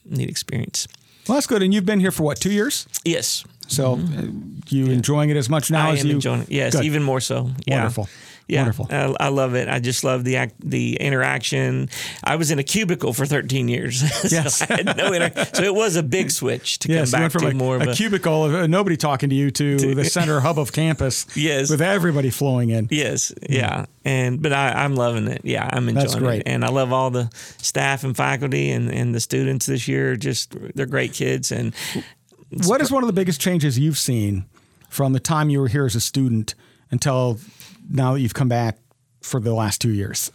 neat 0.04 0.28
experience. 0.28 0.88
Well, 1.28 1.36
that's 1.36 1.46
good. 1.46 1.62
And 1.62 1.72
you've 1.74 1.84
been 1.86 2.00
here 2.00 2.10
for 2.10 2.22
what 2.24 2.40
two 2.40 2.50
years? 2.50 2.88
Yes, 3.04 3.44
So 3.68 3.94
uh, 3.94 4.22
you 4.68 4.86
enjoying 4.86 5.30
it 5.30 5.36
as 5.36 5.48
much 5.48 5.70
now 5.70 5.78
Mm-hmm. 5.78 5.88
I 5.90 5.92
as 5.94 6.00
am 6.00 6.06
you? 6.08 6.14
enjoying 6.14 6.40
it. 6.42 6.50
Yes, 6.50 6.74
Good. 6.74 6.84
even 6.84 7.02
more 7.02 7.20
so. 7.20 7.50
Yeah. 7.66 7.76
Wonderful. 7.76 8.08
Yeah, 8.48 8.60
Wonderful. 8.62 8.86
I, 8.90 9.14
I 9.26 9.28
love 9.28 9.54
it. 9.54 9.68
I 9.68 9.78
just 9.78 10.04
love 10.04 10.24
the 10.24 10.36
act, 10.38 10.54
the 10.58 10.96
interaction. 10.96 11.90
I 12.24 12.36
was 12.36 12.50
in 12.50 12.58
a 12.58 12.62
cubicle 12.62 13.12
for 13.12 13.26
13 13.26 13.68
years, 13.68 14.00
so 14.22 14.28
Yes. 14.34 14.60
Had 14.60 14.96
no 14.96 15.12
inter- 15.12 15.44
So 15.52 15.64
it 15.64 15.74
was 15.74 15.96
a 15.96 16.02
big 16.02 16.30
switch 16.30 16.78
to 16.78 16.88
Yes, 16.90 17.10
come 17.10 17.20
back 17.24 17.32
from 17.32 17.42
to 17.42 17.48
a, 17.48 17.54
more 17.54 17.76
of 17.76 17.82
a 17.82 17.90
a, 17.90 17.94
cubicle 17.94 18.46
of 18.46 18.54
uh, 18.54 18.66
nobody 18.66 18.96
talking 18.96 19.28
to 19.28 19.34
you 19.34 19.50
to 19.50 19.94
the 19.94 20.04
center 20.06 20.40
hub 20.40 20.58
of 20.58 20.72
campus. 20.72 21.26
Yes. 21.36 21.68
with 21.70 21.82
everybody 21.82 22.30
flowing 22.30 22.70
in. 22.70 22.88
Yes, 22.90 23.32
yeah, 23.50 23.84
and 24.06 24.40
but 24.42 24.54
I, 24.54 24.72
I'm 24.82 24.96
loving 24.96 25.28
it. 25.28 25.42
Yeah, 25.44 25.68
I'm 25.70 25.86
enjoying 25.86 26.06
That's 26.06 26.14
great. 26.14 26.40
it, 26.40 26.48
and 26.48 26.64
I 26.64 26.68
love 26.68 26.90
all 26.90 27.10
the 27.10 27.28
staff 27.58 28.02
and 28.02 28.16
faculty 28.16 28.70
and, 28.70 28.90
and 28.90 29.14
the 29.14 29.20
students 29.20 29.66
this 29.66 29.86
year. 29.88 30.16
Just 30.16 30.56
they're 30.74 30.86
great 30.86 31.12
kids, 31.12 31.52
and 31.52 31.74
What 32.50 32.80
is 32.80 32.90
one 32.90 33.02
of 33.02 33.06
the 33.06 33.12
biggest 33.12 33.40
changes 33.40 33.78
you've 33.78 33.98
seen 33.98 34.46
from 34.88 35.12
the 35.12 35.20
time 35.20 35.50
you 35.50 35.60
were 35.60 35.68
here 35.68 35.84
as 35.84 35.94
a 35.94 36.00
student 36.00 36.54
until 36.90 37.38
now 37.90 38.14
that 38.14 38.20
you've 38.20 38.34
come 38.34 38.48
back 38.48 38.78
for 39.22 39.40
the 39.40 39.52
last 39.54 39.80
two 39.80 39.90
years? 39.92 40.32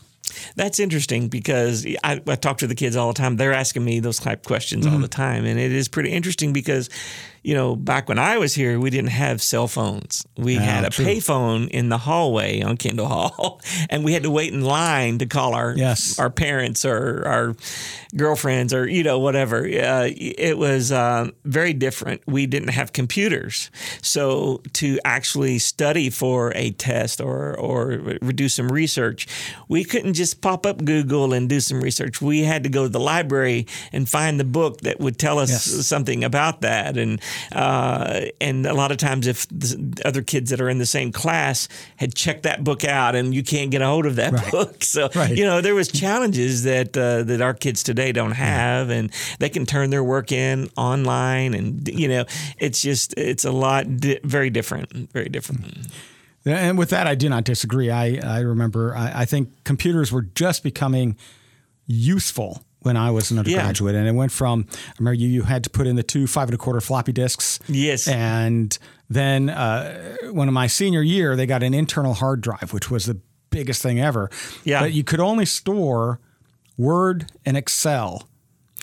That's 0.56 0.80
interesting 0.80 1.28
because 1.28 1.86
I, 2.04 2.22
I 2.28 2.36
talk 2.36 2.60
to 2.60 2.68
the 2.68 2.76
kids 2.76 2.96
all 2.96 3.08
the 3.08 3.14
time. 3.14 3.36
They're 3.38 3.54
asking 3.54 3.84
me 3.84 4.00
those 4.00 4.20
type 4.20 4.46
questions 4.46 4.86
Mm-hmm. 4.86 4.96
all 4.96 5.02
the 5.02 5.08
time, 5.08 5.46
and 5.46 5.60
it 5.60 5.72
is 5.72 5.88
pretty 5.88 6.12
interesting 6.12 6.54
because, 6.54 6.90
you 7.44 7.54
know, 7.54 7.76
back 7.76 8.08
when 8.08 8.18
I 8.20 8.38
was 8.38 8.54
here, 8.56 8.80
we 8.80 8.90
didn't 8.90 9.12
have 9.12 9.42
cell 9.42 9.68
phones. 9.68 10.26
We 10.38 10.56
had 10.56 10.86
a 10.86 10.90
payphone 10.90 11.68
in 11.70 11.90
the 11.90 11.98
hallway 11.98 12.62
on 12.62 12.78
Kendall 12.78 13.08
Hall, 13.08 13.62
and 13.90 14.04
we 14.06 14.14
had 14.14 14.24
to 14.24 14.32
wait 14.32 14.54
in 14.54 14.62
line 14.62 15.18
to 15.20 15.26
call 15.26 15.54
our 15.54 15.76
Yes. 15.76 16.18
our 16.20 16.30
parents 16.30 16.86
or 16.86 17.24
our 17.28 17.56
girlfriends 18.16 18.74
or 18.74 18.88
you 18.88 19.04
know 19.04 19.20
whatever. 19.20 19.66
Uh, 19.66 20.08
it 20.16 20.58
was 20.58 20.92
uh, 20.92 21.30
very 21.46 21.74
different. 21.74 22.22
We 22.28 22.46
didn't 22.46 22.70
have 22.70 22.94
computers, 22.94 23.70
so 24.02 24.62
to 24.74 25.00
actually 25.04 25.60
study 25.60 26.10
for 26.10 26.54
a 26.56 26.72
test 26.72 27.20
or 27.22 27.58
or 27.60 27.98
do 28.34 28.48
some 28.50 28.70
research, 28.72 29.28
we 29.68 29.84
couldn't 29.84 30.14
just 30.14 30.42
pop 30.42 30.66
up 30.66 30.84
Google 30.86 31.34
and 31.34 31.50
do 31.50 31.60
some 31.60 31.82
research. 31.82 32.22
We 32.22 32.44
had 32.44 32.64
to 32.64 32.70
go 32.70 32.84
to 32.84 32.90
the 32.90 33.00
library 33.00 33.68
and 33.92 34.08
find 34.08 34.40
the 34.40 34.44
book 34.46 34.82
that 34.82 35.00
would 35.00 35.18
tell 35.18 35.40
us 35.40 35.50
Yes. 35.50 35.86
something 35.88 36.24
about 36.24 36.62
that. 36.62 36.98
And 36.98 37.20
uh, 37.52 38.22
and 38.42 38.66
a 38.66 38.74
lot 38.74 38.92
of 38.92 38.98
times, 38.98 39.28
if 39.28 39.48
the 39.50 40.02
other 40.06 40.22
kids 40.22 40.50
that 40.50 40.60
are 40.62 40.70
in 40.70 40.78
the 40.78 40.86
same 40.86 41.12
class 41.12 41.68
had 41.98 42.14
checked 42.16 42.44
that 42.44 42.64
book 42.64 42.84
out, 42.84 43.16
and 43.16 43.34
you 43.34 43.44
can't 43.44 43.72
get 43.72 43.82
a 43.82 43.86
hold 43.86 44.06
of 44.06 44.16
that 44.18 44.52
book, 44.52 44.84
so 44.84 45.10
Right. 45.16 45.36
you 45.38 45.44
know 45.46 45.62
there 45.62 45.76
was 45.76 45.88
challenges 45.90 46.64
that 46.64 46.96
uh, 46.98 47.24
that 47.24 47.42
our 47.42 47.54
kids 47.54 47.84
today 47.84 48.12
don't 48.12 48.32
have, 48.32 48.90
and 48.90 49.12
they 49.40 49.50
can 49.50 49.66
turn 49.66 49.90
their 49.90 50.04
work 50.04 50.32
in 50.32 50.70
online, 50.78 51.54
and 51.54 51.88
you 51.88 52.08
know 52.08 52.26
it's 52.60 52.82
just 52.82 53.14
it's 53.18 53.46
a 53.46 53.52
lot 53.52 53.98
di- 53.98 54.20
very 54.24 54.50
different, 54.50 55.12
very 55.12 55.30
different. 55.30 55.66
And 56.46 56.78
with 56.78 56.90
that, 56.90 57.08
I 57.08 57.16
do 57.16 57.30
not 57.30 57.46
disagree. 57.46 57.90
I, 57.90 58.20
I 58.22 58.40
remember, 58.40 58.94
I, 58.98 59.22
I 59.22 59.26
think 59.26 59.64
computers 59.64 60.12
were 60.12 60.24
just 60.24 60.62
becoming 60.62 61.16
useful 61.86 62.64
when 62.84 62.96
I 62.96 63.12
was 63.12 63.32
an 63.32 63.40
undergraduate. 63.40 63.96
And 63.96 64.08
it 64.08 64.14
went 64.14 64.32
from, 64.32 64.68
I 64.72 64.94
remember 65.00 65.16
you, 65.16 65.28
you 65.28 65.44
had 65.44 65.64
to 65.64 65.70
put 65.70 65.88
in 65.88 65.96
the 65.96 66.04
two 66.04 66.28
five 66.28 66.48
and 66.50 66.56
a 66.56 66.58
quarter 66.58 66.82
floppy 66.82 67.12
disks. 67.12 67.60
Yes. 67.68 68.08
And 68.08 68.78
then 69.10 69.50
uh, 69.50 70.18
one 70.32 70.48
of 70.48 70.54
my 70.54 70.68
senior 70.68 71.02
year, 71.02 71.36
they 71.36 71.46
got 71.46 71.64
an 71.64 71.74
internal 71.74 72.14
hard 72.14 72.42
drive, 72.42 72.72
which 72.72 72.92
was 72.92 73.06
the 73.06 73.20
biggest 73.50 73.82
thing 73.82 74.00
ever. 74.00 74.30
Yeah. 74.64 74.82
But 74.82 74.94
you 74.94 75.04
could 75.04 75.20
only 75.20 75.46
store 75.46 76.20
Word 76.78 77.32
and 77.46 77.56
Excel 77.58 78.28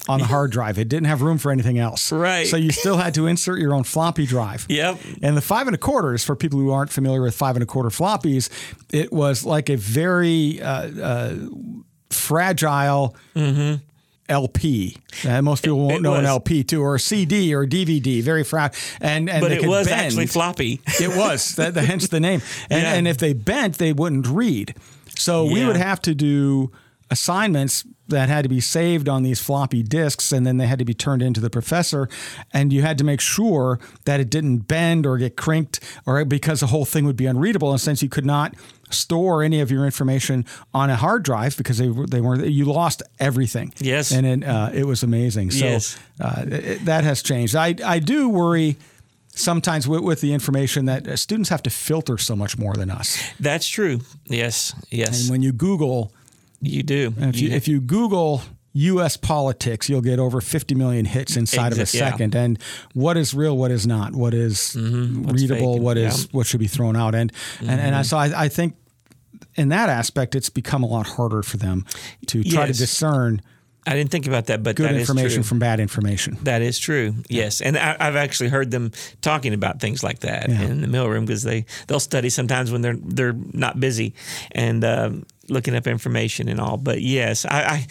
on 0.08 0.18
the 0.18 0.26
hard 0.26 0.50
drive. 0.50 0.78
It 0.78 0.88
didn't 0.88 1.06
have 1.06 1.22
room 1.22 1.38
for 1.38 1.52
anything 1.52 1.78
else. 1.78 2.10
Right. 2.10 2.46
So 2.46 2.56
you 2.56 2.70
still 2.70 2.96
had 2.96 3.14
to 3.14 3.26
insert 3.26 3.58
your 3.58 3.74
own 3.74 3.84
floppy 3.84 4.26
drive. 4.26 4.66
Yep. 4.68 4.98
And 5.22 5.36
the 5.36 5.42
five 5.42 5.66
and 5.66 5.74
a 5.74 5.78
quarters, 5.78 6.24
for 6.24 6.34
people 6.34 6.58
who 6.58 6.70
aren't 6.70 6.90
familiar 6.90 7.20
with 7.20 7.34
five 7.34 7.54
and 7.54 7.62
a 7.62 7.66
quarter 7.66 7.90
floppies, 7.90 8.48
it 8.92 9.12
was 9.12 9.44
like 9.44 9.68
a 9.68 9.76
very 9.76 10.60
uh, 10.62 11.02
uh, 11.02 11.34
fragile 12.08 13.14
LP. 14.30 14.96
Uh, 15.26 15.42
most 15.42 15.62
people 15.64 15.78
won't 15.78 15.96
It 15.96 16.02
know 16.02 16.14
an. 16.14 16.24
LP 16.24 16.62
too, 16.64 16.80
or 16.82 16.94
a 16.94 17.00
CD 17.00 17.52
or 17.54 17.62
a 17.62 17.66
DVD. 17.68 18.22
Very 18.22 18.44
fragile. 18.44 18.78
And 19.00 19.28
and 19.28 19.40
But 19.42 19.52
it 19.52 19.66
was 19.66 19.88
bend. 19.88 20.00
actually 20.00 20.26
floppy. 20.26 20.80
It 21.00 21.16
was. 21.16 21.56
That, 21.56 21.74
hence 21.76 22.08
the 22.08 22.20
name. 22.20 22.40
And, 22.70 22.82
Yeah. 22.82 22.94
and 22.94 23.08
if 23.08 23.18
they 23.18 23.32
bent, 23.32 23.78
they 23.78 23.92
wouldn't 23.92 24.26
read. 24.26 24.74
So 25.18 25.44
we 25.44 25.64
would 25.66 25.76
have 25.76 26.00
to 26.02 26.14
do 26.14 26.70
assignments 27.10 27.84
that 28.10 28.28
had 28.28 28.42
to 28.42 28.48
be 28.48 28.60
saved 28.60 29.08
on 29.08 29.22
these 29.22 29.40
floppy 29.40 29.82
disks 29.82 30.32
and 30.32 30.46
then 30.46 30.56
they 30.58 30.66
had 30.66 30.78
to 30.78 30.84
be 30.84 30.94
turned 30.94 31.22
into 31.22 31.40
the 31.40 31.50
professor 31.50 32.08
and 32.52 32.72
you 32.72 32.82
had 32.82 32.98
to 32.98 33.04
make 33.04 33.20
sure 33.20 33.78
that 34.04 34.20
it 34.20 34.30
didn't 34.30 34.58
bend 34.68 35.06
or 35.06 35.16
get 35.18 35.36
crinked 35.36 35.80
or 36.06 36.24
because 36.24 36.60
the 36.60 36.66
whole 36.68 36.84
thing 36.84 37.04
would 37.04 37.16
be 37.16 37.26
unreadable 37.26 37.70
and 37.70 37.80
since 37.80 38.02
you 38.02 38.08
could 38.08 38.26
not 38.26 38.54
store 38.90 39.42
any 39.42 39.60
of 39.60 39.70
your 39.70 39.84
information 39.84 40.44
on 40.74 40.90
a 40.90 40.96
hard 40.96 41.22
drive 41.22 41.56
because 41.56 41.78
they 41.78 41.88
were 41.88 42.06
they 42.06 42.20
weren't 42.20 42.44
you 42.46 42.64
lost 42.64 43.02
everything 43.20 43.72
Yes. 43.78 44.10
and 44.12 44.26
it, 44.26 44.44
uh, 44.44 44.70
it 44.74 44.84
was 44.84 45.02
amazing 45.02 45.50
so 45.52 45.64
Yes. 45.64 45.98
uh, 46.20 46.44
it- 46.46 46.84
that 46.84 47.04
has 47.04 47.22
changed 47.22 47.54
I, 47.56 47.74
I 47.84 48.00
do 48.00 48.28
worry 48.28 48.76
sometimes 49.32 49.86
with, 49.86 50.00
with 50.02 50.20
the 50.20 50.32
information 50.34 50.86
that 50.86 51.06
uh, 51.06 51.16
students 51.16 51.48
have 51.50 51.62
to 51.62 51.70
filter 51.70 52.18
so 52.18 52.34
much 52.34 52.58
more 52.58 52.74
than 52.74 52.90
us. 52.90 53.22
That's 53.38 53.68
true. 53.68 54.00
Yes. 54.26 54.74
Yes. 54.90 55.22
And 55.22 55.30
when 55.30 55.40
you 55.40 55.52
Google, 55.52 56.12
you 56.60 56.82
do. 56.82 57.14
if 57.18 57.40
you, 57.40 57.50
if 57.50 57.68
you 57.68 57.80
Google 57.80 58.42
U.S. 58.72 59.16
politics, 59.16 59.88
you'll 59.88 60.00
get 60.00 60.18
over 60.18 60.40
50 60.40 60.74
million 60.74 61.04
hits 61.04 61.36
inside 61.36 61.72
of 61.72 61.78
a 61.78 61.82
Exa- 61.82 61.94
yeah. 61.98 62.10
second. 62.10 62.34
And 62.36 62.58
what 62.94 63.16
is 63.16 63.34
real, 63.34 63.56
what 63.56 63.70
is 63.70 63.86
not, 63.86 64.14
what 64.14 64.32
is 64.34 64.76
readable, 64.76 65.74
fake, 65.74 65.82
what 65.82 65.96
is 65.96 66.02
yeah. 66.04 66.26
Mm-hmm. 66.26 66.36
what 66.36 66.46
should 66.46 66.60
be 66.60 66.68
thrown 66.68 66.96
out. 66.96 67.14
And 67.14 67.32
and, 67.60 67.80
and 67.80 67.94
I, 67.94 68.02
so 68.02 68.16
I, 68.16 68.44
I 68.44 68.48
think 68.48 68.76
in 69.56 69.70
that 69.70 69.88
aspect, 69.88 70.34
it's 70.34 70.50
become 70.50 70.82
a 70.82 70.86
lot 70.86 71.06
harder 71.06 71.42
for 71.42 71.56
them 71.56 71.84
to 72.26 72.44
try 72.44 72.66
to 72.66 72.72
discern 72.72 73.42
I 73.86 73.94
didn't 73.94 74.10
think 74.10 74.26
about 74.26 74.46
that, 74.46 74.62
but 74.62 74.76
good 74.76 74.84
that 74.86 74.94
is 74.94 75.00
information 75.08 75.42
from 75.42 75.58
bad 75.58 75.80
information. 75.80 76.36
That 76.42 76.60
is 76.62 76.78
true. 76.78 77.14
Yes, 77.28 77.60
and 77.62 77.78
I, 77.78 77.96
I've 77.98 78.16
actually 78.16 78.50
heard 78.50 78.70
them 78.70 78.92
talking 79.22 79.54
about 79.54 79.80
things 79.80 80.02
like 80.02 80.20
that 80.20 80.48
Yeah. 80.48 80.62
in 80.62 80.80
the 80.82 80.86
mailroom 80.86 81.26
because 81.26 81.42
they 81.42 81.64
they'll 81.86 81.98
study 82.00 82.28
sometimes 82.30 82.70
when 82.70 82.82
they're 82.82 82.98
they're 83.02 83.32
not 83.52 83.80
busy 83.80 84.14
and 84.52 84.84
um, 84.84 85.24
looking 85.48 85.74
up 85.74 85.86
information 85.86 86.48
and 86.48 86.60
all. 86.60 86.76
But 86.76 87.00
yes, 87.00 87.44
I. 87.46 87.62
I 87.62 87.86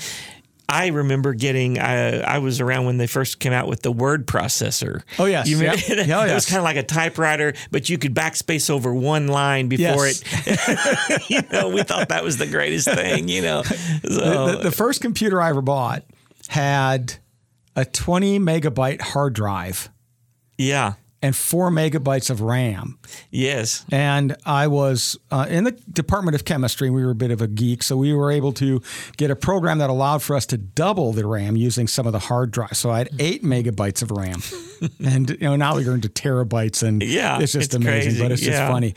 I 0.72 0.88
remember 0.88 1.34
getting. 1.34 1.80
I, 1.80 2.20
I 2.20 2.38
was 2.38 2.62
around 2.62 2.86
when 2.86 2.98
they 2.98 3.08
first 3.08 3.40
came 3.40 3.54
out 3.54 3.68
with 3.68 3.82
the 3.82 3.92
word 3.92 4.28
processor. 4.28 5.02
Oh 5.18 5.26
yes, 5.26 5.48
you 5.50 5.58
yep. 5.60 5.80
Yeah, 5.88 6.20
oh, 6.20 6.26
It 6.26 6.34
was 6.34 6.46
kind 6.46 6.60
of 6.60 6.64
like 6.64 6.78
a 6.78 6.84
typewriter, 6.84 7.54
but 7.72 7.90
you 7.90 7.98
could 7.98 8.14
backspace 8.14 8.70
over 8.70 8.94
one 8.94 9.28
line 9.28 9.68
before 9.68 10.06
Yes. 10.08 10.24
it. 10.46 11.24
you 11.30 11.42
know, 11.52 11.70
we 11.70 11.82
thought 11.84 12.10
that 12.10 12.24
was 12.24 12.38
the 12.38 12.48
greatest 12.48 12.88
thing. 12.88 13.28
You 13.28 13.42
know, 13.42 13.62
so, 13.64 14.52
the, 14.52 14.60
the 14.64 14.72
first 14.72 15.02
computer 15.02 15.42
I 15.42 15.50
ever 15.50 15.62
bought 15.62 16.04
had 16.50 17.16
a 17.76 17.86
20 17.86 18.40
megabyte 18.40 19.02
hard 19.02 19.34
drive 19.34 19.90
yeah, 20.58 20.94
and 21.22 21.36
four 21.36 21.70
megabytes 21.70 22.30
of 22.30 22.40
RAM. 22.42 22.98
yes, 23.30 23.84
And 23.92 24.38
I 24.46 24.68
was 24.68 25.18
uh, 25.32 25.46
in 25.50 25.66
the 25.66 25.72
Department 25.72 26.34
of 26.36 26.46
Chemistry, 26.46 26.88
and 26.88 26.96
we 26.96 27.04
were 27.04 27.12
a 27.12 27.16
bit 27.16 27.32
of 27.32 27.42
a 27.42 27.48
geek, 27.48 27.84
so 27.84 27.98
we 27.98 28.14
were 28.14 28.32
able 28.32 28.54
to 28.54 28.82
get 29.18 29.30
a 29.30 29.36
program 29.36 29.80
that 29.80 29.90
allowed 29.90 30.24
for 30.24 30.36
us 30.36 30.46
to 30.48 30.58
double 30.58 31.12
the 31.12 31.28
RAM 31.28 31.58
using 31.58 31.88
some 31.88 32.08
of 32.08 32.14
the 32.14 32.20
hard 32.20 32.52
drive. 32.52 32.78
So 32.78 32.90
I 32.90 33.00
had 33.00 33.10
eight 33.20 33.44
megabytes 33.44 34.02
of 34.02 34.12
RAM, 34.12 34.42
and 35.06 35.30
you 35.32 35.38
know 35.42 35.56
now 35.58 35.76
we're 35.76 35.94
into 35.94 36.08
terabytes, 36.10 36.84
and 36.84 37.04
Yeah, 37.04 37.40
it's 37.42 37.52
just 37.52 37.66
it's 37.68 37.76
amazing. 37.76 38.12
crazy. 38.12 38.24
But 38.24 38.32
it's 38.32 38.42
just 38.42 38.60
funny. 38.60 38.96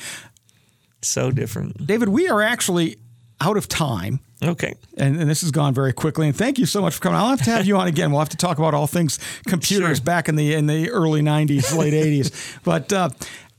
so 1.03 1.31
different. 1.33 1.87
David, 1.87 2.09
we 2.09 2.29
are 2.29 2.41
actually 2.43 2.99
out 3.41 3.57
of 3.57 3.67
time. 3.69 4.21
Okay, 4.43 4.75
And, 4.97 5.21
and 5.21 5.31
this 5.31 5.43
has 5.43 5.51
gone 5.53 5.73
very 5.73 5.93
quickly. 5.93 6.27
And 6.27 6.37
thank 6.37 6.59
you 6.59 6.67
so 6.67 6.81
much 6.83 6.95
for 6.95 7.01
coming. 7.01 7.19
I'll 7.19 7.29
have 7.29 7.43
to 7.43 7.51
have 7.51 7.65
you 7.65 7.77
on 7.77 7.87
again. 7.87 8.11
We'll 8.11 8.19
have 8.21 8.29
to 8.31 8.37
talk 8.37 8.59
about 8.59 8.75
all 8.75 8.87
things 8.89 9.19
computers 9.47 9.99
Sure. 9.99 10.05
back 10.05 10.29
in 10.29 10.35
the 10.37 10.55
in 10.55 10.67
the 10.67 10.91
early 10.91 11.23
'90s, 11.23 11.77
late 11.79 11.93
'80s. 11.95 12.59
But 12.65 12.93
uh, 12.93 13.11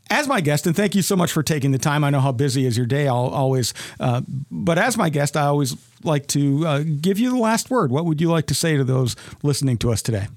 as 0.09 0.27
my 0.27 0.41
guest, 0.41 0.67
and 0.67 0.75
thank 0.75 0.93
you 0.93 1.01
so 1.01 1.15
much 1.15 1.31
for 1.31 1.41
taking 1.41 1.71
the 1.71 1.77
time. 1.77 2.03
I 2.03 2.09
know 2.09 2.19
how 2.19 2.33
busy 2.33 2.65
is 2.65 2.75
your 2.75 2.85
day. 2.85 3.07
I'll 3.07 3.27
always, 3.29 3.73
uh, 3.99 4.21
but 4.51 4.77
as 4.77 4.97
my 4.97 5.07
guest, 5.09 5.37
I 5.37 5.43
always 5.45 5.75
like 6.03 6.27
to 6.27 6.67
uh, 6.67 6.79
give 6.99 7.17
you 7.17 7.29
the 7.31 7.37
last 7.39 7.69
word. 7.69 7.89
What 7.89 8.03
would 8.05 8.19
you 8.19 8.29
like 8.29 8.47
to 8.47 8.53
say 8.53 8.75
to 8.75 8.83
those 8.83 9.15
listening 9.41 9.77
to 9.79 9.91
us 9.91 10.01
today? 10.01 10.27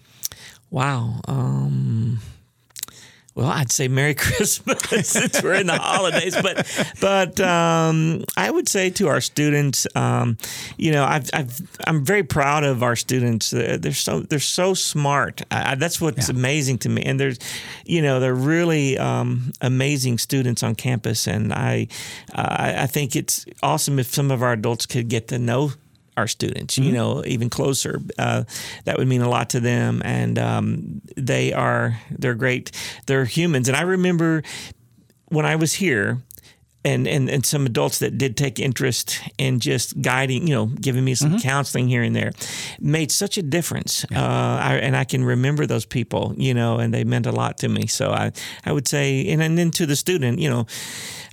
wow. 0.71 1.21
Um, 1.27 2.21
well, 3.37 3.49
I'd 3.49 3.71
say 3.71 3.87
Merry 3.87 4.15
Christmas 4.27 4.79
since 5.07 5.43
we're 5.43 5.55
in 5.55 5.67
the 5.67 5.77
holidays, 5.77 6.35
but 6.41 6.67
but 7.01 7.39
um, 7.39 8.25
I 8.35 8.51
would 8.51 8.67
say 8.67 8.89
to 8.91 9.09
our 9.09 9.21
students, 9.21 9.87
um, 9.95 10.39
you 10.79 10.91
know, 10.91 11.05
I've, 11.05 11.29
I've 11.35 11.61
I'm 11.87 12.03
very 12.03 12.23
proud 12.23 12.65
of 12.65 12.83
our 12.83 12.97
students. 12.97 13.51
They're 13.51 13.93
so 13.93 14.21
they're 14.21 14.39
so 14.39 14.73
smart. 14.73 15.43
I, 15.51 15.75
that's 15.75 16.01
what's 16.01 16.31
amazing 16.31 16.79
to 16.79 16.89
me. 16.89 17.03
And 17.03 17.21
there's, 17.21 17.39
you 17.85 18.01
know, 18.01 18.21
they're 18.21 18.35
really 18.35 18.97
um, 18.97 19.53
amazing 19.61 20.17
students 20.17 20.63
on 20.63 20.75
campus, 20.75 21.29
and 21.29 21.53
I 21.53 21.89
I 22.35 22.85
I 22.85 22.87
think 22.87 23.15
it's 23.15 23.45
awesome 23.63 23.99
if 23.99 24.07
some 24.07 24.31
of 24.31 24.43
our 24.43 24.55
adults 24.55 24.87
could 24.87 25.09
get 25.09 25.29
to 25.29 25.39
know 25.39 25.73
our 26.17 26.27
students, 26.27 26.79
you 26.79 26.93
know, 26.93 27.23
even 27.27 27.51
closer. 27.51 28.01
Uh, 28.19 28.45
that 28.85 28.99
would 28.99 29.09
mean 29.09 29.23
a 29.23 29.29
lot 29.29 29.51
to 29.51 29.61
them, 29.61 30.03
and 30.05 30.39
um, 30.39 31.03
they 31.17 31.53
are 31.53 31.99
they're 32.11 32.35
great. 32.35 32.71
They're 33.07 33.25
humans, 33.25 33.69
and 33.69 33.77
I 33.77 33.83
remember 33.83 34.43
when 35.29 35.47
I 35.47 35.57
was 35.57 35.75
here. 35.75 36.23
And, 36.87 37.09
and, 37.09 37.29
and 37.29 37.45
some 37.45 37.67
adults 37.67 37.99
that 37.99 38.17
did 38.17 38.37
take 38.37 38.61
interest 38.61 39.21
in 39.39 39.59
just 39.59 40.01
guiding, 40.01 40.47
you 40.47 40.55
know, 40.55 40.67
giving 40.67 41.05
me 41.05 41.17
some 41.17 41.41
counseling 41.41 41.89
here 41.89 42.05
and 42.05 42.15
there, 42.15 42.31
made 42.79 43.11
such 43.11 43.39
a 43.39 43.43
difference. 43.43 44.05
Uh, 44.05 44.61
I, 44.63 44.79
and 44.81 44.97
I 44.97 45.05
can 45.05 45.25
remember 45.25 45.67
those 45.67 45.85
people, 45.85 46.35
you 46.37 46.55
know, 46.55 46.79
and 46.79 46.95
they 46.95 47.03
meant 47.05 47.27
a 47.27 47.33
lot 47.33 47.59
to 47.59 47.69
me. 47.69 47.89
So 47.89 48.13
I, 48.13 48.31
I 48.65 48.71
would 48.71 48.87
say, 48.87 49.27
and, 49.33 49.43
and 49.43 49.59
then 49.59 49.71
to 49.73 49.87
the 49.87 49.97
student, 49.97 50.39
you 50.39 50.49
know, 50.49 50.67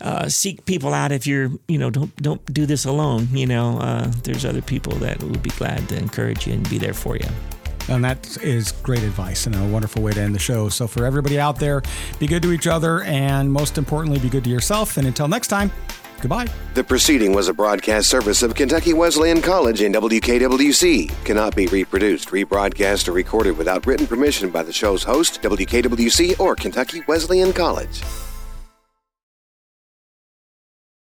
uh, 0.02 0.28
seek 0.28 0.66
people 0.66 0.92
out 0.94 1.12
if 1.12 1.28
you're, 1.28 1.52
you 1.68 1.78
know, 1.78 1.92
don't 1.92 2.16
don't 2.18 2.44
do 2.54 2.66
this 2.66 2.86
alone. 2.86 3.28
You 3.32 3.46
know, 3.46 3.78
uh, 3.80 4.12
there's 4.24 4.46
other 4.46 4.62
people 4.62 4.94
that 5.06 5.22
would 5.22 5.44
be 5.44 5.52
glad 5.52 5.88
to 5.89 5.98
encourage 5.98 6.48
you 6.48 6.54
and 6.54 6.68
be 6.70 6.80
there 6.80 6.96
for 6.96 7.16
you. 7.16 7.30
And 7.89 8.04
that 8.04 8.38
is 8.41 8.72
great 8.72 9.04
advice 9.04 9.46
and 9.46 9.56
a 9.56 9.63
wonderful 9.67 10.02
way 10.02 10.13
to 10.13 10.22
end 10.22 10.34
the 10.34 10.39
show. 10.39 10.69
So, 10.69 10.88
for 10.88 11.06
everybody 11.06 11.39
out 11.39 11.60
there, 11.60 11.82
be 12.19 12.28
good 12.28 12.41
to 12.43 12.52
each 12.52 12.67
other 12.67 13.02
and 13.04 13.52
most 13.52 13.78
importantly, 13.78 14.19
be 14.19 14.30
good 14.30 14.43
to 14.46 14.50
yourself. 14.50 14.98
And 14.98 15.08
until 15.08 15.28
next 15.28 15.48
time, 15.48 15.72
goodbye. 16.22 16.48
The 16.74 16.84
proceeding 16.84 17.34
was 17.34 17.50
a 17.50 17.54
broadcast 17.54 18.10
service 18.10 18.41
of 18.41 18.56
Kentucky 18.56 18.93
Wesleyan 18.93 19.41
College 19.41 19.82
and 19.82 19.93
WKWC. 19.93 21.26
Cannot 21.26 21.56
be 21.56 21.67
reproduced, 21.67 22.30
rebroadcast, 22.30 23.08
or 23.10 23.12
recorded 23.12 23.58
without 23.58 23.86
written 23.86 24.08
permission 24.08 24.50
by 24.50 24.63
the 24.63 24.74
show's 24.74 25.04
host, 25.04 25.41
WKWC, 25.41 26.39
or 26.39 26.56
Kentucky 26.56 27.02
Wesleyan 27.08 27.52
College. 27.52 28.02